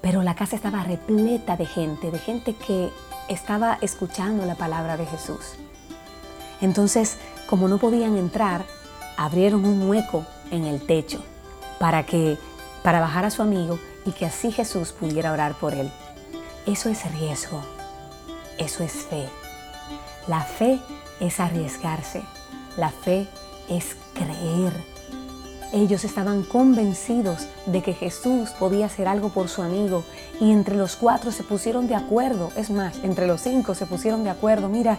[0.00, 2.90] pero la casa estaba repleta de gente, de gente que
[3.28, 5.54] estaba escuchando la palabra de Jesús.
[6.60, 7.16] Entonces,
[7.48, 8.64] como no podían entrar,
[9.16, 11.22] abrieron un hueco en el techo
[11.78, 12.38] para que
[12.82, 15.90] para bajar a su amigo y que así Jesús pudiera orar por él.
[16.70, 17.60] Eso es riesgo.
[18.58, 19.28] Eso es fe.
[20.26, 20.78] La fe
[21.20, 22.22] es arriesgarse.
[22.76, 23.28] La fe
[23.68, 24.72] es creer
[25.72, 30.02] ellos estaban convencidos de que Jesús podía hacer algo por su amigo
[30.40, 32.50] y entre los cuatro se pusieron de acuerdo.
[32.56, 34.68] Es más, entre los cinco se pusieron de acuerdo.
[34.68, 34.98] Mira,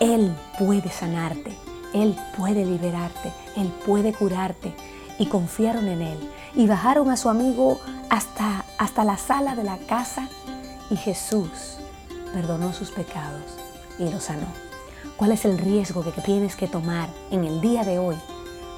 [0.00, 1.56] Él puede sanarte,
[1.94, 4.74] Él puede liberarte, Él puede curarte.
[5.20, 9.76] Y confiaron en Él y bajaron a su amigo hasta, hasta la sala de la
[9.78, 10.28] casa
[10.90, 11.78] y Jesús
[12.32, 13.56] perdonó sus pecados
[13.98, 14.46] y lo sanó.
[15.16, 18.16] ¿Cuál es el riesgo que tienes que tomar en el día de hoy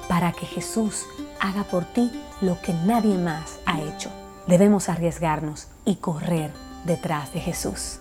[0.07, 1.05] para que Jesús
[1.39, 4.09] haga por ti lo que nadie más ha hecho.
[4.47, 6.51] Debemos arriesgarnos y correr
[6.85, 7.99] detrás de Jesús.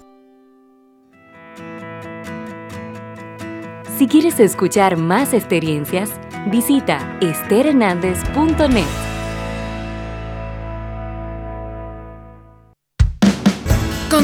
[3.98, 6.10] Si quieres escuchar más experiencias,
[6.50, 9.09] visita esterhernandez.net.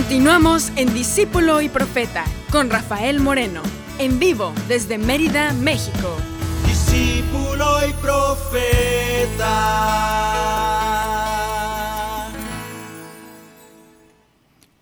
[0.06, 3.60] Continuamos en Discípulo y Profeta con Rafael Moreno,
[3.98, 6.16] en vivo desde Mérida, México
[6.64, 9.48] discípulo y profeta.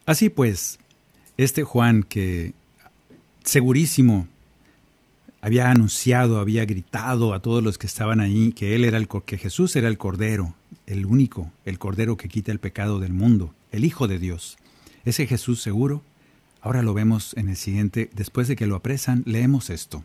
[0.04, 0.78] Así pues,
[1.38, 2.52] este Juan que
[3.44, 4.28] segurísimo
[5.40, 9.38] había anunciado, había gritado a todos los que estaban ahí que él era el que
[9.38, 10.54] Jesús era el cordero,
[10.86, 14.58] el único, el cordero que quita el pecado del mundo, el hijo de Dios.
[15.04, 16.02] Ese Jesús seguro,
[16.62, 20.02] ahora lo vemos en el siguiente, después de que lo apresan, leemos esto.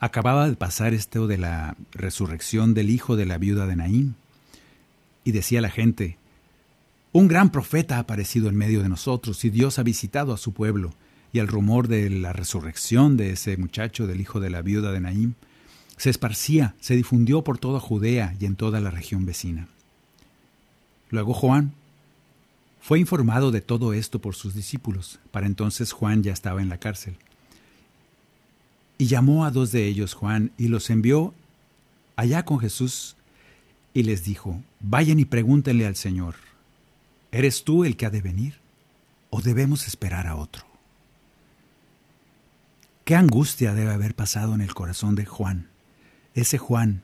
[0.00, 4.16] Acababa de pasar esto de la resurrección del hijo de la viuda de Naín.
[5.24, 6.16] Y decía la gente,
[7.12, 10.52] un gran profeta ha aparecido en medio de nosotros y Dios ha visitado a su
[10.52, 10.94] pueblo.
[11.32, 15.00] Y el rumor de la resurrección de ese muchacho, del hijo de la viuda de
[15.00, 15.36] Naín,
[15.96, 19.68] se esparcía, se difundió por toda Judea y en toda la región vecina.
[21.10, 21.74] Luego Juan
[22.80, 25.20] fue informado de todo esto por sus discípulos.
[25.30, 27.16] Para entonces Juan ya estaba en la cárcel.
[28.98, 31.34] Y llamó a dos de ellos Juan y los envió
[32.16, 33.16] allá con Jesús
[33.94, 36.36] y les dijo, vayan y pregúntenle al Señor,
[37.32, 38.60] ¿eres tú el que ha de venir
[39.30, 40.64] o debemos esperar a otro?
[43.04, 45.68] Qué angustia debe haber pasado en el corazón de Juan,
[46.34, 47.02] ese Juan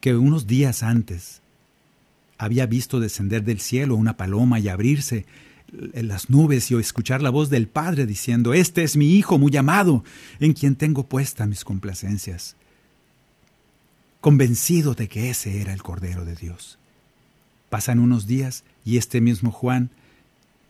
[0.00, 1.40] que unos días antes
[2.38, 5.26] había visto descender del cielo una paloma y abrirse
[5.92, 9.56] en las nubes y escuchar la voz del Padre diciendo, Este es mi Hijo muy
[9.56, 10.04] amado,
[10.38, 12.56] en quien tengo puesta mis complacencias,
[14.20, 16.78] convencido de que ese era el Cordero de Dios.
[17.68, 19.90] Pasan unos días y este mismo Juan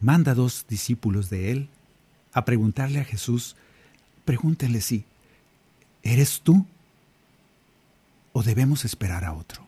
[0.01, 1.69] manda a dos discípulos de él
[2.33, 3.57] a preguntarle a Jesús,
[4.25, 5.05] pregúntele si,
[6.03, 6.67] ¿eres tú?
[8.33, 9.67] ¿O debemos esperar a otro?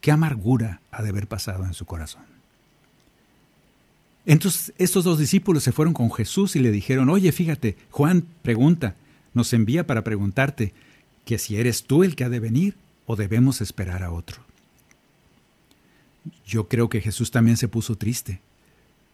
[0.00, 2.22] ¿Qué amargura ha de haber pasado en su corazón?
[4.26, 8.94] Entonces estos dos discípulos se fueron con Jesús y le dijeron, oye, fíjate, Juan pregunta,
[9.32, 10.74] nos envía para preguntarte
[11.24, 12.76] que si eres tú el que ha de venir
[13.06, 14.42] o debemos esperar a otro.
[16.46, 18.40] Yo creo que Jesús también se puso triste,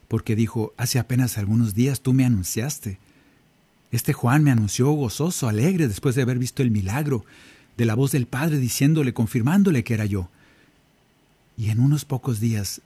[0.09, 2.99] porque dijo, hace apenas algunos días tú me anunciaste,
[3.93, 7.24] Este Juan me anunció gozoso, alegre, después de haber visto el milagro
[7.76, 10.28] de la voz del Padre diciéndole, confirmándole que era yo.
[11.57, 12.81] Y en unos pocos días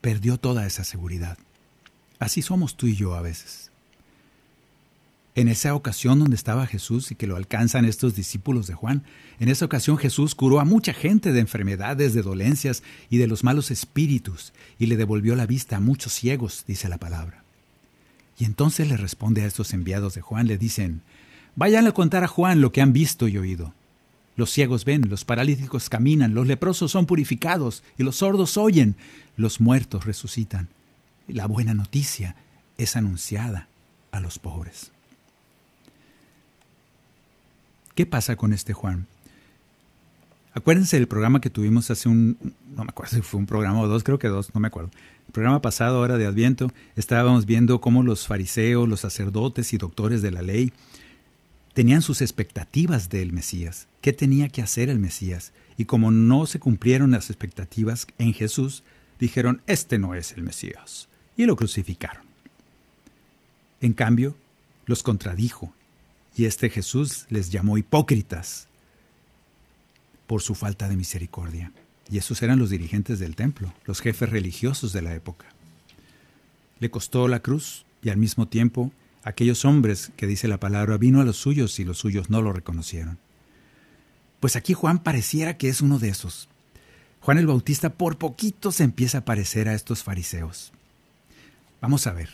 [0.00, 1.38] perdió toda esa seguridad.
[2.18, 3.70] Así somos tú y yo a veces.
[5.34, 9.02] En esa ocasión donde estaba Jesús y que lo alcanzan estos discípulos de Juan,
[9.40, 13.42] en esa ocasión Jesús curó a mucha gente de enfermedades, de dolencias y de los
[13.42, 17.42] malos espíritus, y le devolvió la vista a muchos ciegos, dice la palabra.
[18.38, 21.00] Y entonces le responde a estos enviados de Juan, le dicen,
[21.56, 23.72] vayan a contar a Juan lo que han visto y oído.
[24.36, 28.96] Los ciegos ven, los paralíticos caminan, los leprosos son purificados y los sordos oyen,
[29.36, 30.68] los muertos resucitan.
[31.28, 32.36] La buena noticia
[32.78, 33.68] es anunciada
[34.10, 34.90] a los pobres.
[37.94, 39.06] ¿Qué pasa con este Juan?
[40.54, 42.36] Acuérdense del programa que tuvimos hace un,
[42.74, 44.90] no me acuerdo si fue un programa o dos, creo que dos, no me acuerdo.
[45.26, 50.20] El programa pasado, ahora de Adviento, estábamos viendo cómo los fariseos, los sacerdotes y doctores
[50.20, 50.72] de la ley
[51.74, 53.86] tenían sus expectativas del Mesías.
[54.00, 55.52] ¿Qué tenía que hacer el Mesías?
[55.76, 58.82] Y como no se cumplieron las expectativas en Jesús,
[59.18, 61.08] dijeron, este no es el Mesías.
[61.36, 62.24] Y lo crucificaron.
[63.80, 64.36] En cambio,
[64.86, 65.72] los contradijo
[66.36, 68.68] y este Jesús les llamó hipócritas
[70.26, 71.72] por su falta de misericordia.
[72.10, 75.46] Y esos eran los dirigentes del templo, los jefes religiosos de la época.
[76.80, 78.92] Le costó la cruz y al mismo tiempo
[79.22, 82.52] aquellos hombres que dice la palabra vino a los suyos y los suyos no lo
[82.52, 83.18] reconocieron.
[84.40, 86.48] Pues aquí Juan pareciera que es uno de esos.
[87.20, 90.72] Juan el Bautista por poquito se empieza a parecer a estos fariseos.
[91.80, 92.30] Vamos a ver.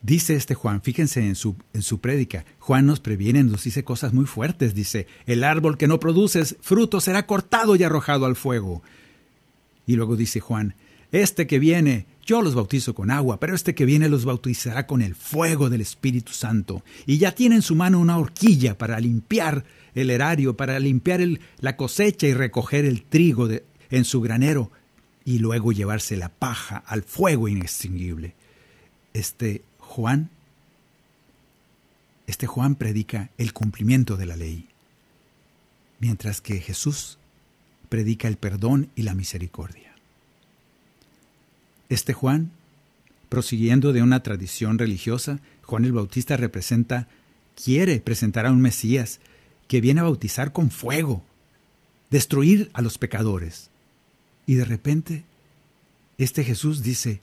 [0.00, 4.12] Dice este Juan, fíjense en su, en su prédica, Juan nos previene, nos dice cosas
[4.12, 8.82] muy fuertes, dice, el árbol que no produce fruto será cortado y arrojado al fuego.
[9.86, 10.74] Y luego dice Juan,
[11.10, 15.02] este que viene, yo los bautizo con agua, pero este que viene los bautizará con
[15.02, 16.82] el fuego del Espíritu Santo.
[17.06, 19.64] Y ya tiene en su mano una horquilla para limpiar
[19.94, 21.20] el erario, para limpiar
[21.58, 23.48] la cosecha y recoger el trigo
[23.90, 24.70] en su granero,
[25.24, 28.34] y luego llevarse la paja al fuego inextinguible.
[29.12, 30.30] Este Juan,
[32.26, 34.66] este Juan predica el cumplimiento de la ley,
[36.00, 37.18] mientras que Jesús
[37.88, 39.83] predica el perdón y la misericordia.
[41.94, 42.50] Este Juan,
[43.28, 47.06] prosiguiendo de una tradición religiosa, Juan el Bautista representa,
[47.54, 49.20] quiere presentar a un Mesías
[49.68, 51.22] que viene a bautizar con fuego,
[52.10, 53.70] destruir a los pecadores.
[54.44, 55.22] Y de repente,
[56.18, 57.20] este Jesús dice,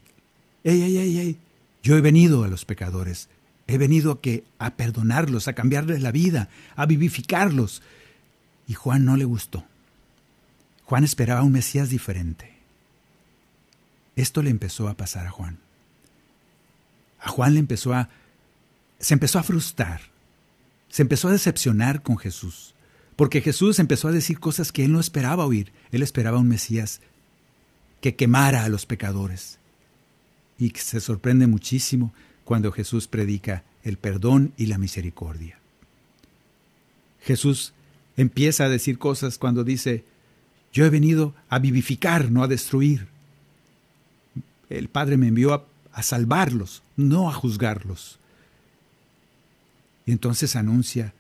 [0.64, 1.38] ¡Ey, ey, ey, ey!
[1.84, 3.28] Yo he venido a los pecadores,
[3.68, 6.48] he venido a, que, a perdonarlos, a cambiarles la vida,
[6.78, 7.82] a vivificarlos.
[8.70, 9.66] Y Juan no le gustó.
[10.86, 12.61] Juan esperaba un Mesías diferente.
[14.22, 15.58] Esto le empezó a pasar a Juan.
[17.20, 18.08] A Juan le empezó a
[19.00, 20.02] se empezó a frustrar.
[20.90, 22.76] Se empezó a decepcionar con Jesús,
[23.16, 25.74] porque Jesús empezó a decir cosas que él no esperaba oír.
[25.92, 27.02] Él esperaba un Mesías
[28.00, 29.58] que quemara a los pecadores,
[30.60, 32.14] y se sorprende muchísimo
[32.46, 35.58] cuando Jesús predica el perdón y la misericordia.
[37.22, 37.74] Jesús
[38.18, 40.06] empieza a decir cosas cuando dice,
[40.72, 43.11] yo he venido a vivificar, no a destruir.
[44.78, 48.20] El Padre me envió a, salvarlos, no a juzgarlos.
[50.06, 51.14] Y entonces anuncia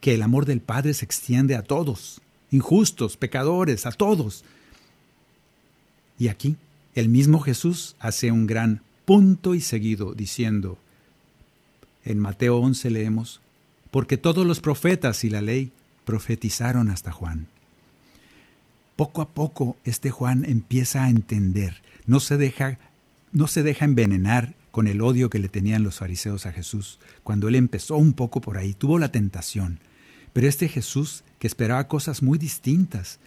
[0.00, 2.20] que el amor del Padre se extiende a todos,
[2.50, 4.44] injustos, pecadores, a todos.
[6.18, 6.56] Y aquí
[6.94, 10.78] el mismo Jesús hace un gran punto y seguido diciendo,
[12.04, 13.40] en Mateo 11 leemos,
[13.90, 15.72] porque todos los profetas y la ley
[16.04, 17.46] profetizaron hasta Juan.
[18.96, 22.78] Poco a poco este Juan empieza a entender, no se deja,
[23.32, 26.98] no se deja envenenar con el odio que le tenían los fariseos a Jesús.
[27.22, 29.78] Cuando él empezó un poco por ahí, tuvo la tentación.
[30.32, 33.20] Pero este Jesús, que esperaba cosas muy distintas,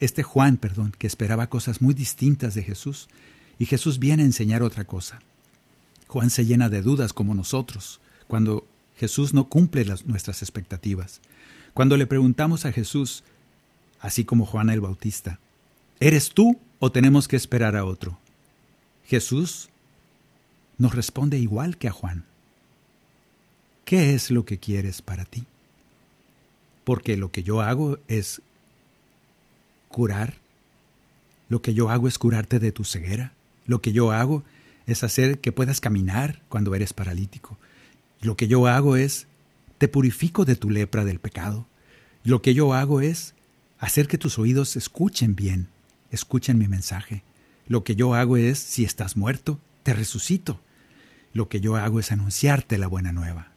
[0.00, 3.08] este Juan, perdón, que esperaba cosas muy distintas de Jesús,
[3.58, 5.20] y Jesús viene a enseñar otra cosa.
[6.08, 8.66] Juan se llena de dudas como nosotros, cuando
[8.98, 11.20] Jesús no cumple nuestras expectativas.
[11.72, 13.24] Cuando le preguntamos a Jesús,
[14.00, 15.38] así como Juan el Bautista,
[16.00, 18.18] ¿eres tú o tenemos que esperar a otro?
[19.06, 19.68] Jesús
[20.78, 22.24] nos responde igual que a Juan.
[23.84, 25.44] ¿Qué es lo que quieres para ti?
[26.84, 28.42] Porque lo que yo hago es
[29.88, 30.34] curar.
[31.48, 33.32] Lo que yo hago es curarte de tu ceguera.
[33.66, 34.42] Lo que yo hago
[34.86, 37.58] es hacer que puedas caminar cuando eres paralítico.
[38.20, 39.26] Lo que yo hago es
[39.78, 41.66] te purifico de tu lepra del pecado.
[42.22, 43.34] Lo que yo hago es
[43.78, 45.68] hacer que tus oídos escuchen bien,
[46.10, 47.22] escuchen mi mensaje.
[47.66, 50.60] Lo que yo hago es, si estás muerto, te resucito.
[51.32, 53.52] lo que yo hago es anunciarte la buena nueva.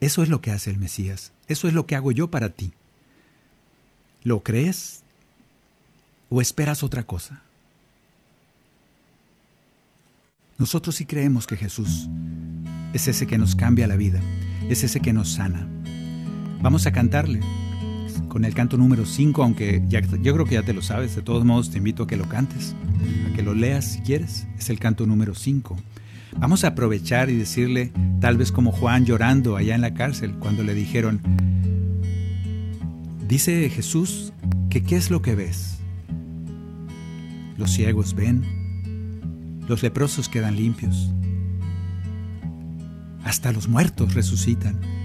[0.00, 1.32] Eso es lo que hace el Mesías.
[1.48, 2.72] Eso es lo que hago yo para ti.
[4.22, 5.02] ¿Lo crees
[6.28, 7.42] o esperas otra cosa?
[10.58, 12.08] Nosotros sí creemos que Jesús
[12.92, 14.20] es ese que nos cambia la vida,
[14.68, 15.68] es ese que nos sana.
[16.62, 17.40] Vamos a cantarle
[18.28, 21.44] con el canto número 5, aunque yo creo que ya te lo sabes, de todos
[21.44, 22.74] modos te invito a que lo cantes,
[23.30, 25.76] a que lo leas si quieres, es el canto número 5.
[26.38, 30.62] Vamos a aprovechar y decirle, tal vez como Juan llorando allá en la cárcel, cuando
[30.62, 31.20] le dijeron,
[33.26, 34.32] dice Jesús
[34.68, 35.78] que qué es lo que ves.
[37.56, 38.44] Los ciegos ven,
[39.68, 41.10] los leprosos quedan limpios,
[43.24, 44.95] hasta los muertos resucitan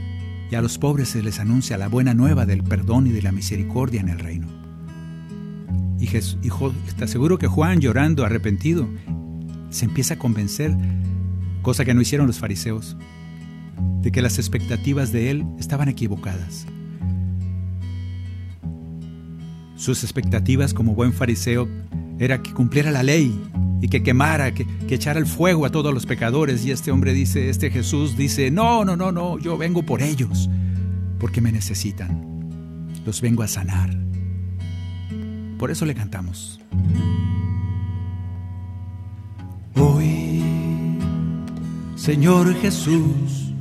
[0.51, 3.31] y a los pobres se les anuncia la buena nueva del perdón y de la
[3.31, 4.47] misericordia en el reino.
[5.97, 8.89] Y, te aseguro que Juan, llorando, arrepentido,
[9.69, 10.75] se empieza a convencer,
[11.61, 12.97] cosa que no hicieron los fariseos,
[14.01, 16.65] de que las expectativas de él estaban equivocadas.
[19.77, 21.69] Sus expectativas como buen fariseo
[22.19, 23.41] era que cumpliera la ley
[23.81, 26.63] y que quemara, que, echara el fuego a todos los pecadores.
[26.65, 30.49] Y este hombre dice, este Jesús dice, no, no, no, no, yo vengo por ellos,
[31.19, 32.29] porque me necesitan.
[33.05, 33.89] Los vengo a sanar.
[35.57, 36.59] Por eso le cantamos.
[39.75, 40.43] Hoy,
[41.95, 43.53] Señor Jesús,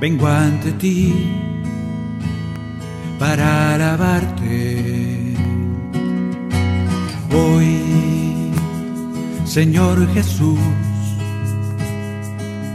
[0.00, 1.12] vengo ante ti
[3.18, 5.34] para alabarte.
[7.34, 7.91] Hoy
[9.52, 10.58] Señor Jesús,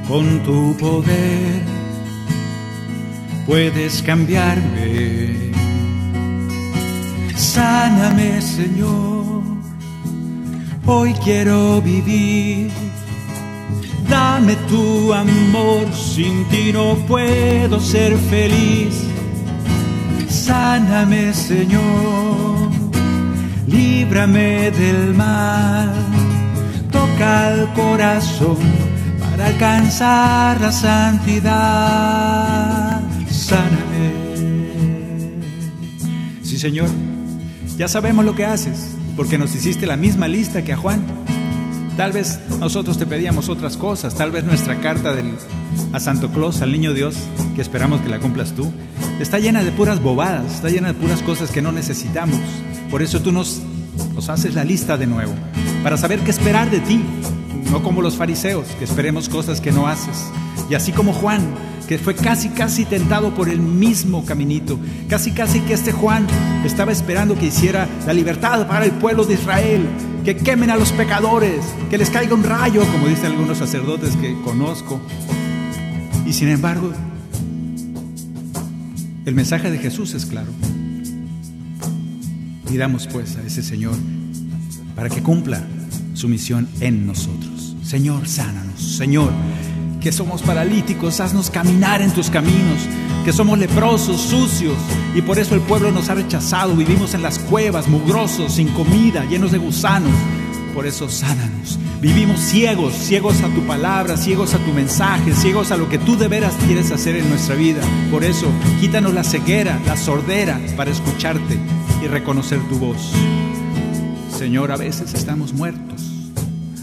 [0.07, 1.63] con tu poder
[3.47, 5.53] puedes cambiarme.
[7.35, 9.41] Sáname, Señor,
[10.85, 12.69] hoy quiero vivir.
[14.07, 19.03] Dame tu amor, sin ti no puedo ser feliz.
[20.29, 22.69] Sáname, Señor,
[23.65, 26.16] líbrame del mal
[27.21, 28.57] al corazón
[29.19, 31.41] para alcanzar la santidad.
[33.29, 34.13] Sáname.
[36.43, 36.89] Sí, Señor,
[37.77, 41.01] ya sabemos lo que haces, porque nos hiciste la misma lista que a Juan.
[41.95, 45.33] Tal vez nosotros te pedíamos otras cosas, tal vez nuestra carta del,
[45.93, 47.15] a Santo Claus, al Niño Dios,
[47.55, 48.71] que esperamos que la cumplas tú,
[49.19, 52.39] está llena de puras bobadas, está llena de puras cosas que no necesitamos.
[52.91, 53.61] Por eso tú nos,
[54.13, 55.33] nos haces la lista de nuevo
[55.83, 57.03] para saber qué esperar de ti,
[57.71, 60.25] no como los fariseos, que esperemos cosas que no haces.
[60.69, 61.41] Y así como Juan,
[61.87, 66.27] que fue casi, casi tentado por el mismo caminito, casi, casi que este Juan
[66.65, 69.87] estaba esperando que hiciera la libertad para el pueblo de Israel,
[70.25, 74.35] que quemen a los pecadores, que les caiga un rayo, como dicen algunos sacerdotes que
[74.43, 74.99] conozco.
[76.25, 76.91] Y sin embargo,
[79.25, 80.51] el mensaje de Jesús es claro.
[82.67, 83.95] Pidamos pues a ese Señor
[84.97, 85.61] para que cumpla
[86.15, 87.75] su misión en nosotros.
[87.83, 88.81] Señor, sánanos.
[88.81, 89.29] Señor,
[90.01, 92.79] que somos paralíticos, haznos caminar en tus caminos.
[93.23, 94.75] Que somos leprosos, sucios,
[95.13, 96.75] y por eso el pueblo nos ha rechazado.
[96.75, 100.11] Vivimos en las cuevas, mugrosos, sin comida, llenos de gusanos.
[100.73, 101.77] Por eso sánanos.
[102.01, 106.17] Vivimos ciegos, ciegos a tu palabra, ciegos a tu mensaje, ciegos a lo que tú
[106.17, 107.81] de veras quieres hacer en nuestra vida.
[108.09, 108.47] Por eso,
[108.79, 111.59] quítanos la ceguera, la sordera para escucharte
[112.03, 113.13] y reconocer tu voz.
[114.37, 116.17] Señor, a veces estamos muertos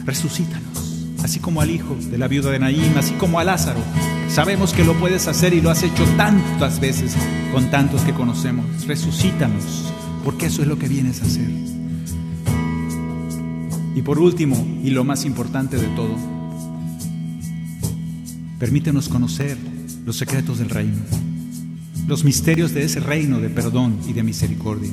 [0.05, 3.81] resucítanos, así como al hijo de la viuda de Naím, así como a Lázaro.
[4.29, 7.17] Sabemos que lo puedes hacer y lo has hecho tantas veces
[7.53, 8.67] con tantos que conocemos.
[8.89, 9.93] Resucítanos,
[10.25, 11.49] porque eso es lo que vienes a hacer.
[13.95, 16.17] Y por último, y lo más importante de todo,
[18.59, 19.57] permítenos conocer
[20.05, 20.99] los secretos del reino,
[22.09, 24.93] los misterios de ese reino de perdón y de misericordia.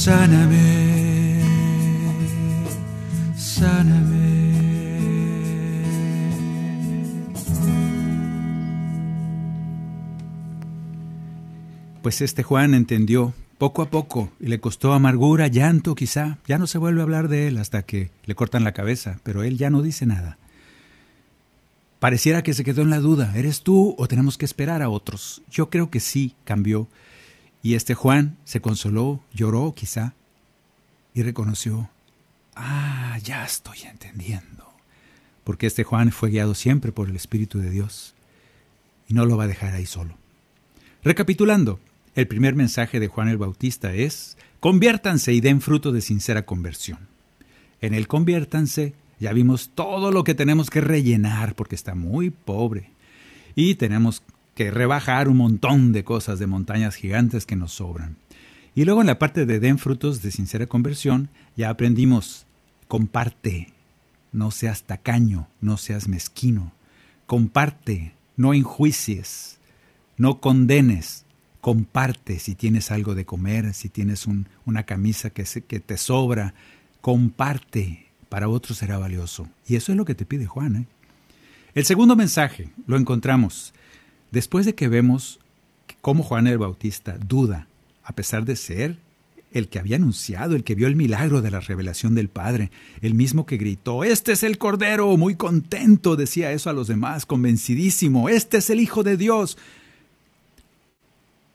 [0.00, 1.42] Sáname,
[3.36, 4.14] sáname.
[12.00, 16.38] Pues este Juan entendió poco a poco y le costó amargura, llanto quizá.
[16.46, 19.42] Ya no se vuelve a hablar de él hasta que le cortan la cabeza, pero
[19.42, 20.38] él ya no dice nada.
[21.98, 25.42] Pareciera que se quedó en la duda, ¿eres tú o tenemos que esperar a otros?
[25.50, 26.88] Yo creo que sí, cambió.
[27.62, 30.14] Y este Juan se consoló, lloró quizá,
[31.14, 31.90] y reconoció,
[32.54, 34.68] ah, ya estoy entendiendo.
[35.44, 38.14] Porque este Juan fue guiado siempre por el Espíritu de Dios
[39.08, 40.16] y no lo va a dejar ahí solo.
[41.02, 41.80] Recapitulando,
[42.14, 46.98] el primer mensaje de Juan el Bautista es, conviértanse y den fruto de sincera conversión.
[47.80, 52.90] En el conviértanse ya vimos todo lo que tenemos que rellenar porque está muy pobre.
[53.54, 54.22] Y tenemos
[54.60, 58.18] que rebajar un montón de cosas de montañas gigantes que nos sobran.
[58.74, 62.44] Y luego en la parte de den frutos de sincera conversión ya aprendimos,
[62.86, 63.72] comparte,
[64.32, 66.74] no seas tacaño, no seas mezquino,
[67.24, 69.56] comparte, no enjuicies,
[70.18, 71.24] no condenes,
[71.62, 74.26] comparte si tienes algo de comer, si tienes
[74.66, 75.44] una camisa que,
[75.80, 76.52] te sobra,
[77.00, 79.48] comparte, para otros será valioso.
[79.66, 80.76] Y eso es lo que te pide Juan.
[80.76, 80.86] ¿eh?
[81.74, 83.72] El segundo mensaje lo encontramos
[84.30, 85.40] después de que vemos
[86.00, 87.66] cómo Juan el Bautista duda,
[88.04, 88.98] a pesar de ser
[89.52, 92.70] el que había anunciado, el que vio el milagro de la revelación del Padre,
[93.02, 97.26] el mismo que gritó, Este es el Cordero, muy contento, decía eso a los demás,
[97.26, 99.58] convencidísimo, Este es el Hijo de Dios.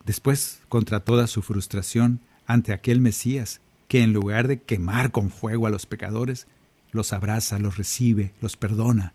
[0.05, 5.67] Después, contra toda su frustración ante aquel Mesías, que en lugar de quemar con fuego
[5.67, 6.47] a los pecadores,
[6.91, 9.13] los abraza, los recibe, los perdona.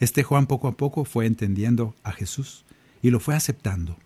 [0.00, 2.64] Este Juan poco a poco fue entendiendo a Jesús
[3.04, 3.98] y lo fue aceptando.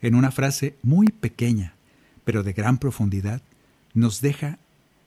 [0.00, 1.74] En una frase muy pequeña,
[2.24, 3.42] pero de gran profundidad,
[3.92, 4.60] nos deja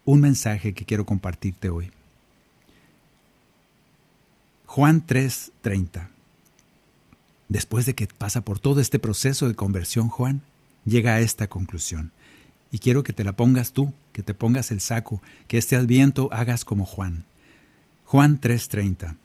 [0.03, 1.89] un mensaje que quiero compartirte hoy.
[4.65, 6.09] Juan 3:30
[7.47, 10.41] Después de que pasa por todo este proceso de conversión, Juan
[10.83, 12.11] llega a esta conclusión.
[12.73, 16.27] Y quiero que te la pongas tú, que te pongas el saco, que este adviento
[16.33, 17.23] hagas como Juan.
[18.03, 19.15] Juan 3:30.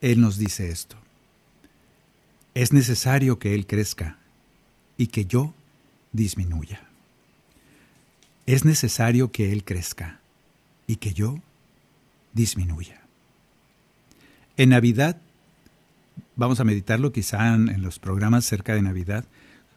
[0.00, 0.96] Él nos dice esto.
[2.58, 4.16] Es necesario que Él crezca
[4.96, 5.54] y que yo
[6.10, 6.80] disminuya.
[8.46, 10.18] Es necesario que Él crezca
[10.88, 11.38] y que yo
[12.32, 13.00] disminuya.
[14.56, 15.18] En Navidad
[16.34, 19.24] vamos a meditarlo quizá en, los programas cerca de Navidad,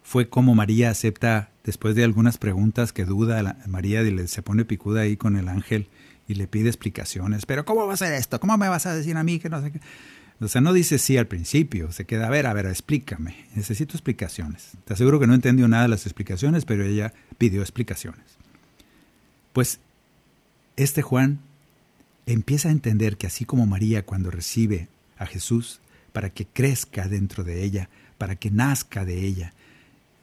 [0.01, 5.17] fue como María acepta, después de algunas preguntas que duda, María se pone picuda ahí
[5.17, 5.87] con el ángel
[6.27, 7.45] y le pide explicaciones.
[7.45, 8.39] Pero ¿cómo va a ser esto?
[8.39, 9.81] ¿Cómo me vas a decir a mí que no sé qué?
[10.41, 13.93] O sea, no dice sí al principio, se queda, a ver, a ver, explícame, necesito
[13.93, 14.71] explicaciones.
[14.85, 18.25] Te aseguro que no entendió nada de las explicaciones, pero ella pidió explicaciones.
[19.53, 19.79] Pues
[20.77, 21.39] este Juan
[22.25, 24.87] empieza a entender que así como María cuando recibe
[25.19, 25.79] a Jesús,
[26.11, 29.53] para que crezca dentro de ella, para que nazca de ella.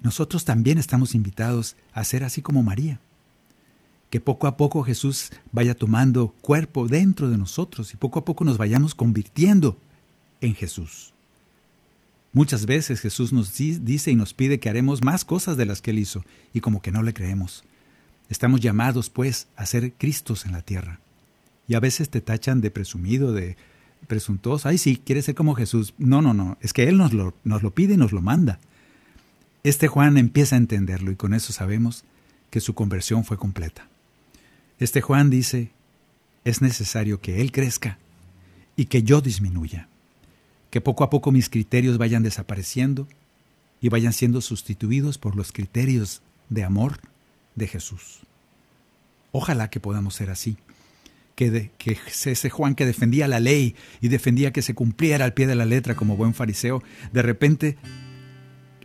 [0.03, 2.99] Nosotros también estamos invitados a ser así como María.
[4.11, 8.45] Que poco a poco Jesús vaya tomando cuerpo dentro de nosotros y poco a poco
[8.45, 9.79] nos vayamos convirtiendo
[10.41, 11.12] en Jesús.
[12.32, 15.93] Muchas veces Jesús nos dice y nos pide que haremos más cosas de las que
[15.93, 17.64] Él hizo y como que no le creemos.
[18.28, 21.01] Estamos llamados, pues, a ser Cristos en la tierra.
[21.66, 23.57] Y a veces te tachan de presumido, de
[24.07, 25.95] presuntuoso, ay sí, quiere ser como Jesús.
[25.99, 28.61] No, no, no, es que Él nos lo, nos lo pide y nos lo manda.
[29.64, 32.05] Este Juan empieza a entenderlo y con eso sabemos
[32.51, 33.89] que su conversión fue completa.
[34.78, 35.72] Este Juan dice,
[36.45, 37.99] es necesario que Él crezca
[38.76, 39.89] y que yo disminuya,
[40.71, 43.09] que poco a poco mis criterios vayan desapareciendo
[43.81, 46.99] y vayan siendo sustituidos por los criterios de amor
[47.55, 48.21] de Jesús.
[49.33, 50.57] Ojalá que podamos ser así
[51.39, 51.71] que,
[52.25, 55.66] ese Juan que defendía la ley y defendía que se cumpliera al pie de la
[55.66, 57.77] letra como buen fariseo, de repente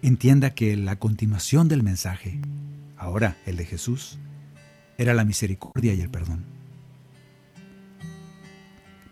[0.04, 2.40] entienda que la continuación del mensaje,
[2.96, 4.20] ahora el de Jesús,
[5.00, 6.53] era la misericordia y el perdón.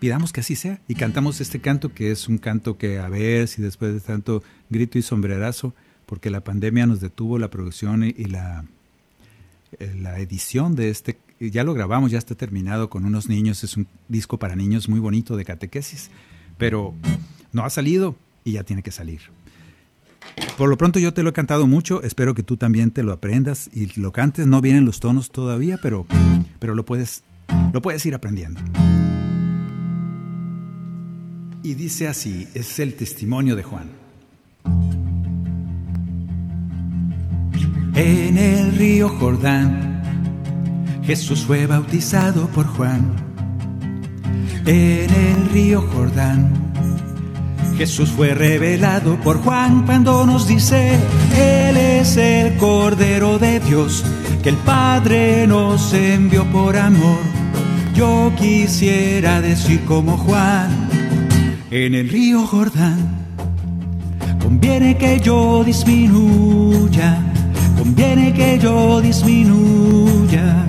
[0.02, 3.48] Pidamos que así sea y cantamos este canto que es un canto que a ver
[3.48, 4.42] si después de tanto
[4.72, 5.76] grito y sombrerazo,
[6.08, 8.66] porque la pandemia nos detuvo la producción y la,
[9.78, 13.78] eh, la edición de este ya lo grabamos, ya está terminado con unos niños, es
[13.78, 16.10] un disco para niños muy bonito de catequesis,
[16.58, 16.96] pero
[17.54, 19.22] no ha salido y ya tiene que salir.
[20.58, 23.12] Por lo pronto yo te lo he cantado mucho, espero que tú también te lo
[23.12, 26.08] aprendas y lo cantes, no vienen los tonos todavía, pero,
[26.58, 27.22] pero lo, puedes,
[27.72, 28.62] lo puedes ir aprendiendo.
[31.64, 33.90] Y dice así, es el testimonio de Juan.
[37.94, 39.92] En el río Jordán
[41.04, 43.32] Jesús fue bautizado por Juan
[44.66, 46.52] en el río Jordán.
[47.78, 51.00] Jesús fue revelado por Juan cuando nos dice,
[51.36, 54.04] Él es el Cordero de Dios,
[54.44, 57.20] que el Padre nos envió por amor.
[57.96, 60.91] Yo quisiera decir como Juan,
[61.72, 63.00] en el río Jordán,
[64.42, 67.18] conviene que yo disminuya,
[67.78, 70.66] conviene que yo disminuya,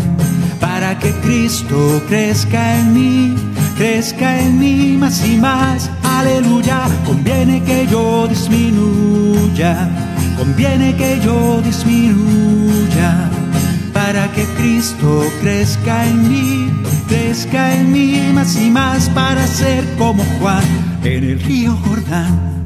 [0.60, 3.34] para que Cristo crezca en mí,
[3.76, 5.90] crezca en mí más y más.
[6.04, 9.90] Aleluya, conviene que yo disminuya,
[10.38, 13.28] conviene que yo disminuya,
[13.92, 16.70] para que Cristo crezca en mí,
[17.08, 22.64] crezca en mí más y más para ser como Juan en el río Jordán.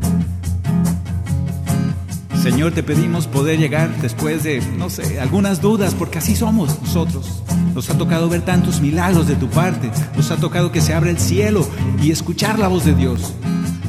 [2.42, 7.42] Señor, te pedimos poder llegar después de, no sé, algunas dudas, porque así somos nosotros.
[7.74, 11.10] Nos ha tocado ver tantos milagros de tu parte, nos ha tocado que se abra
[11.10, 11.66] el cielo
[12.00, 13.34] y escuchar la voz de Dios.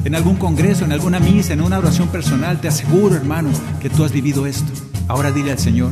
[0.06, 3.50] En algún congreso, en alguna misa, en una oración personal, te aseguro, hermano,
[3.82, 4.72] que tú has vivido esto.
[5.08, 5.92] Ahora dile al Señor,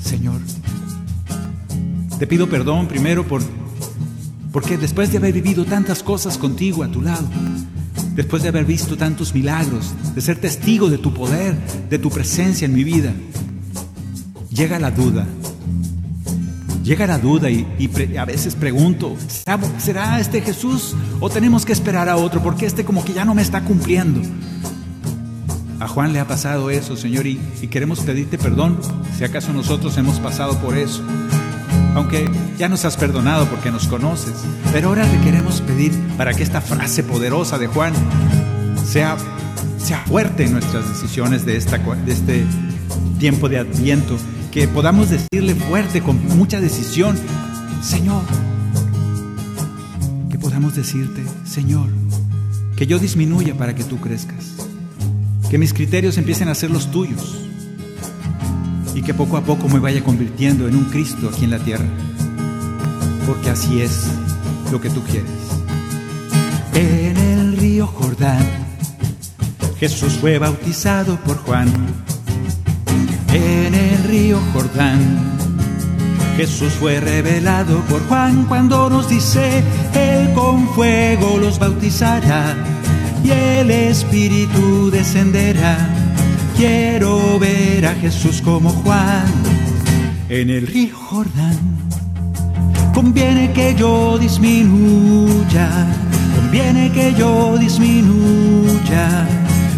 [0.00, 0.40] Señor,
[2.18, 3.42] te pido perdón primero por
[4.56, 7.28] porque después de haber vivido tantas cosas contigo a tu lado,
[8.14, 11.54] después de haber visto tantos milagros, de ser testigo de tu poder,
[11.90, 13.12] de tu presencia en mi vida,
[14.48, 15.26] llega la duda.
[16.82, 17.66] Llega la duda y,
[18.18, 19.14] a veces pregunto,
[19.76, 22.42] ¿será este Jesús o tenemos que esperar a otro?
[22.42, 24.22] Porque este como que ya no me está cumpliendo.
[25.80, 28.78] A Juan le ha pasado eso, Señor, y, y queremos pedirte perdón
[29.18, 31.04] si acaso nosotros hemos pasado por eso
[31.96, 34.34] aunque ya nos has perdonado porque nos conoces.
[34.70, 37.94] Pero ahora te queremos pedir para que esta frase poderosa de Juan
[38.86, 39.16] sea,
[39.78, 42.44] sea fuerte en nuestras decisiones de, esta, de este
[43.18, 44.18] tiempo de adviento,
[44.52, 47.18] que podamos decirle fuerte, con mucha decisión,
[47.82, 48.22] Señor,
[50.30, 51.88] que podamos decirte, Señor,
[52.76, 54.54] que yo disminuya para que tú crezcas,
[55.48, 57.45] que mis criterios empiecen a ser los tuyos
[58.96, 61.84] y que poco a poco me vaya convirtiendo en un Cristo aquí en la tierra.
[63.26, 64.06] Porque así es
[64.72, 65.30] lo que tú quieres.
[66.72, 68.42] En el río Jordán,
[69.78, 71.70] Jesús fue bautizado por Juan.
[73.34, 74.98] En el río Jordán,
[76.38, 82.56] Jesús fue revelado por Juan cuando nos dice, Él con fuego los bautizará
[83.22, 85.95] y el Espíritu descenderá
[86.56, 89.26] Quiero ver a Jesús como Juan
[90.30, 91.58] en el río Jordán.
[92.94, 95.68] Conviene que yo disminuya,
[96.34, 99.28] conviene que yo disminuya,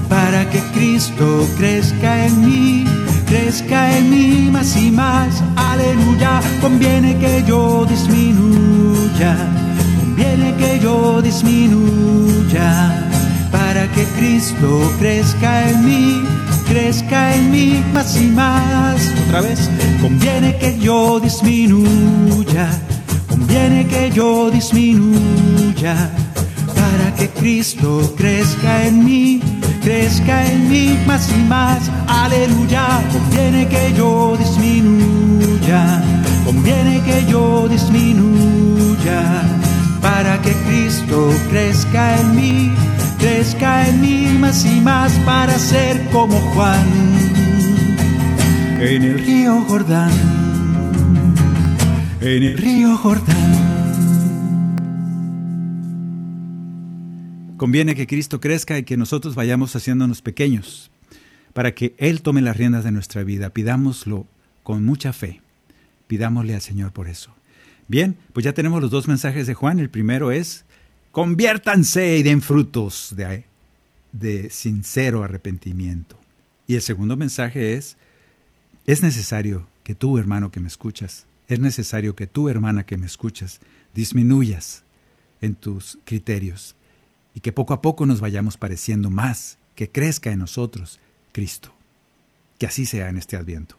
[0.09, 2.85] para que Cristo crezca en mí,
[3.27, 5.43] crezca en mí más y más.
[5.57, 9.37] Aleluya, conviene que yo disminuya,
[9.99, 13.11] conviene que yo disminuya,
[13.51, 16.23] para que Cristo crezca en mí
[16.69, 19.01] crezca en mí más y más.
[19.27, 22.69] Otra vez, conviene que yo disminuya,
[23.29, 26.11] conviene que yo disminuya,
[26.75, 29.41] para que Cristo crezca en mí,
[29.83, 31.91] crezca en mí más y más.
[32.07, 36.03] Aleluya, conviene que yo disminuya,
[36.45, 39.43] conviene que yo disminuya,
[40.01, 42.73] para que Cristo crezca en mí
[43.19, 47.29] crezca en mí más y más para ser como Juan
[48.81, 50.13] en el río Jordán,
[52.21, 53.67] en el río Jordán.
[57.57, 60.93] Conviene que Cristo crezca y que nosotros vayamos haciéndonos pequeños
[61.55, 63.51] para que Él tome las riendas de nuestra vida.
[63.51, 64.29] Pidámoslo
[64.63, 65.41] con mucha fe.
[66.07, 67.38] Pidámosle al Señor por eso.
[67.89, 69.79] Bien, pues ya tenemos los dos mensajes de Juan.
[69.79, 70.67] El primero es,
[71.11, 76.19] conviértanse y den frutos de, sincero arrepentimiento.
[76.67, 77.97] Y el segundo mensaje es,
[78.87, 83.07] es necesario que tú, hermano que me escuchas, es necesario que tú, hermana que me
[83.07, 83.61] escuchas,
[83.95, 84.85] disminuyas
[85.41, 86.77] en tus criterios
[87.35, 91.01] y que poco a poco nos vayamos pareciendo más, que crezca en nosotros
[91.33, 91.73] Cristo.
[92.59, 93.78] Que así sea en este adviento.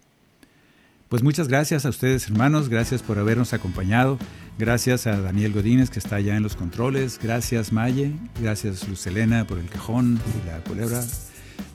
[1.10, 4.20] Pues muchas gracias a ustedes hermanos, gracias por habernos acompañado,
[4.60, 9.58] gracias a Daniel Godínez que está allá en los controles, gracias Maye, gracias Lucelena por
[9.58, 11.04] el cajón y la culebra,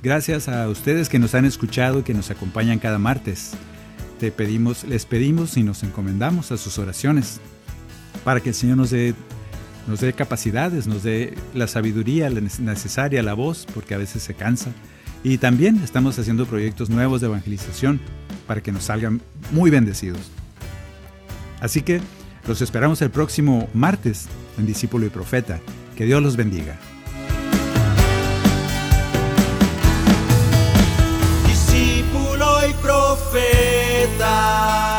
[0.04, 3.54] gracias a ustedes que nos han escuchado y que nos acompañan cada martes.
[4.20, 7.40] Te pedimos, les pedimos y nos encomendamos a sus oraciones
[8.22, 9.16] para que el Señor nos dé,
[9.88, 14.70] nos dé capacidades, nos dé la sabiduría necesaria, la voz, porque a veces se cansa.
[15.24, 17.98] Y también estamos haciendo proyectos nuevos de evangelización
[18.46, 19.22] para que nos salgan
[19.52, 20.20] muy bendecidos.
[21.60, 22.02] Así que
[22.46, 24.26] los esperamos el próximo martes
[24.58, 25.60] en Discípulo y Profeta.
[25.96, 26.76] Que Dios los bendiga.
[31.46, 34.93] Discípulo y Profeta.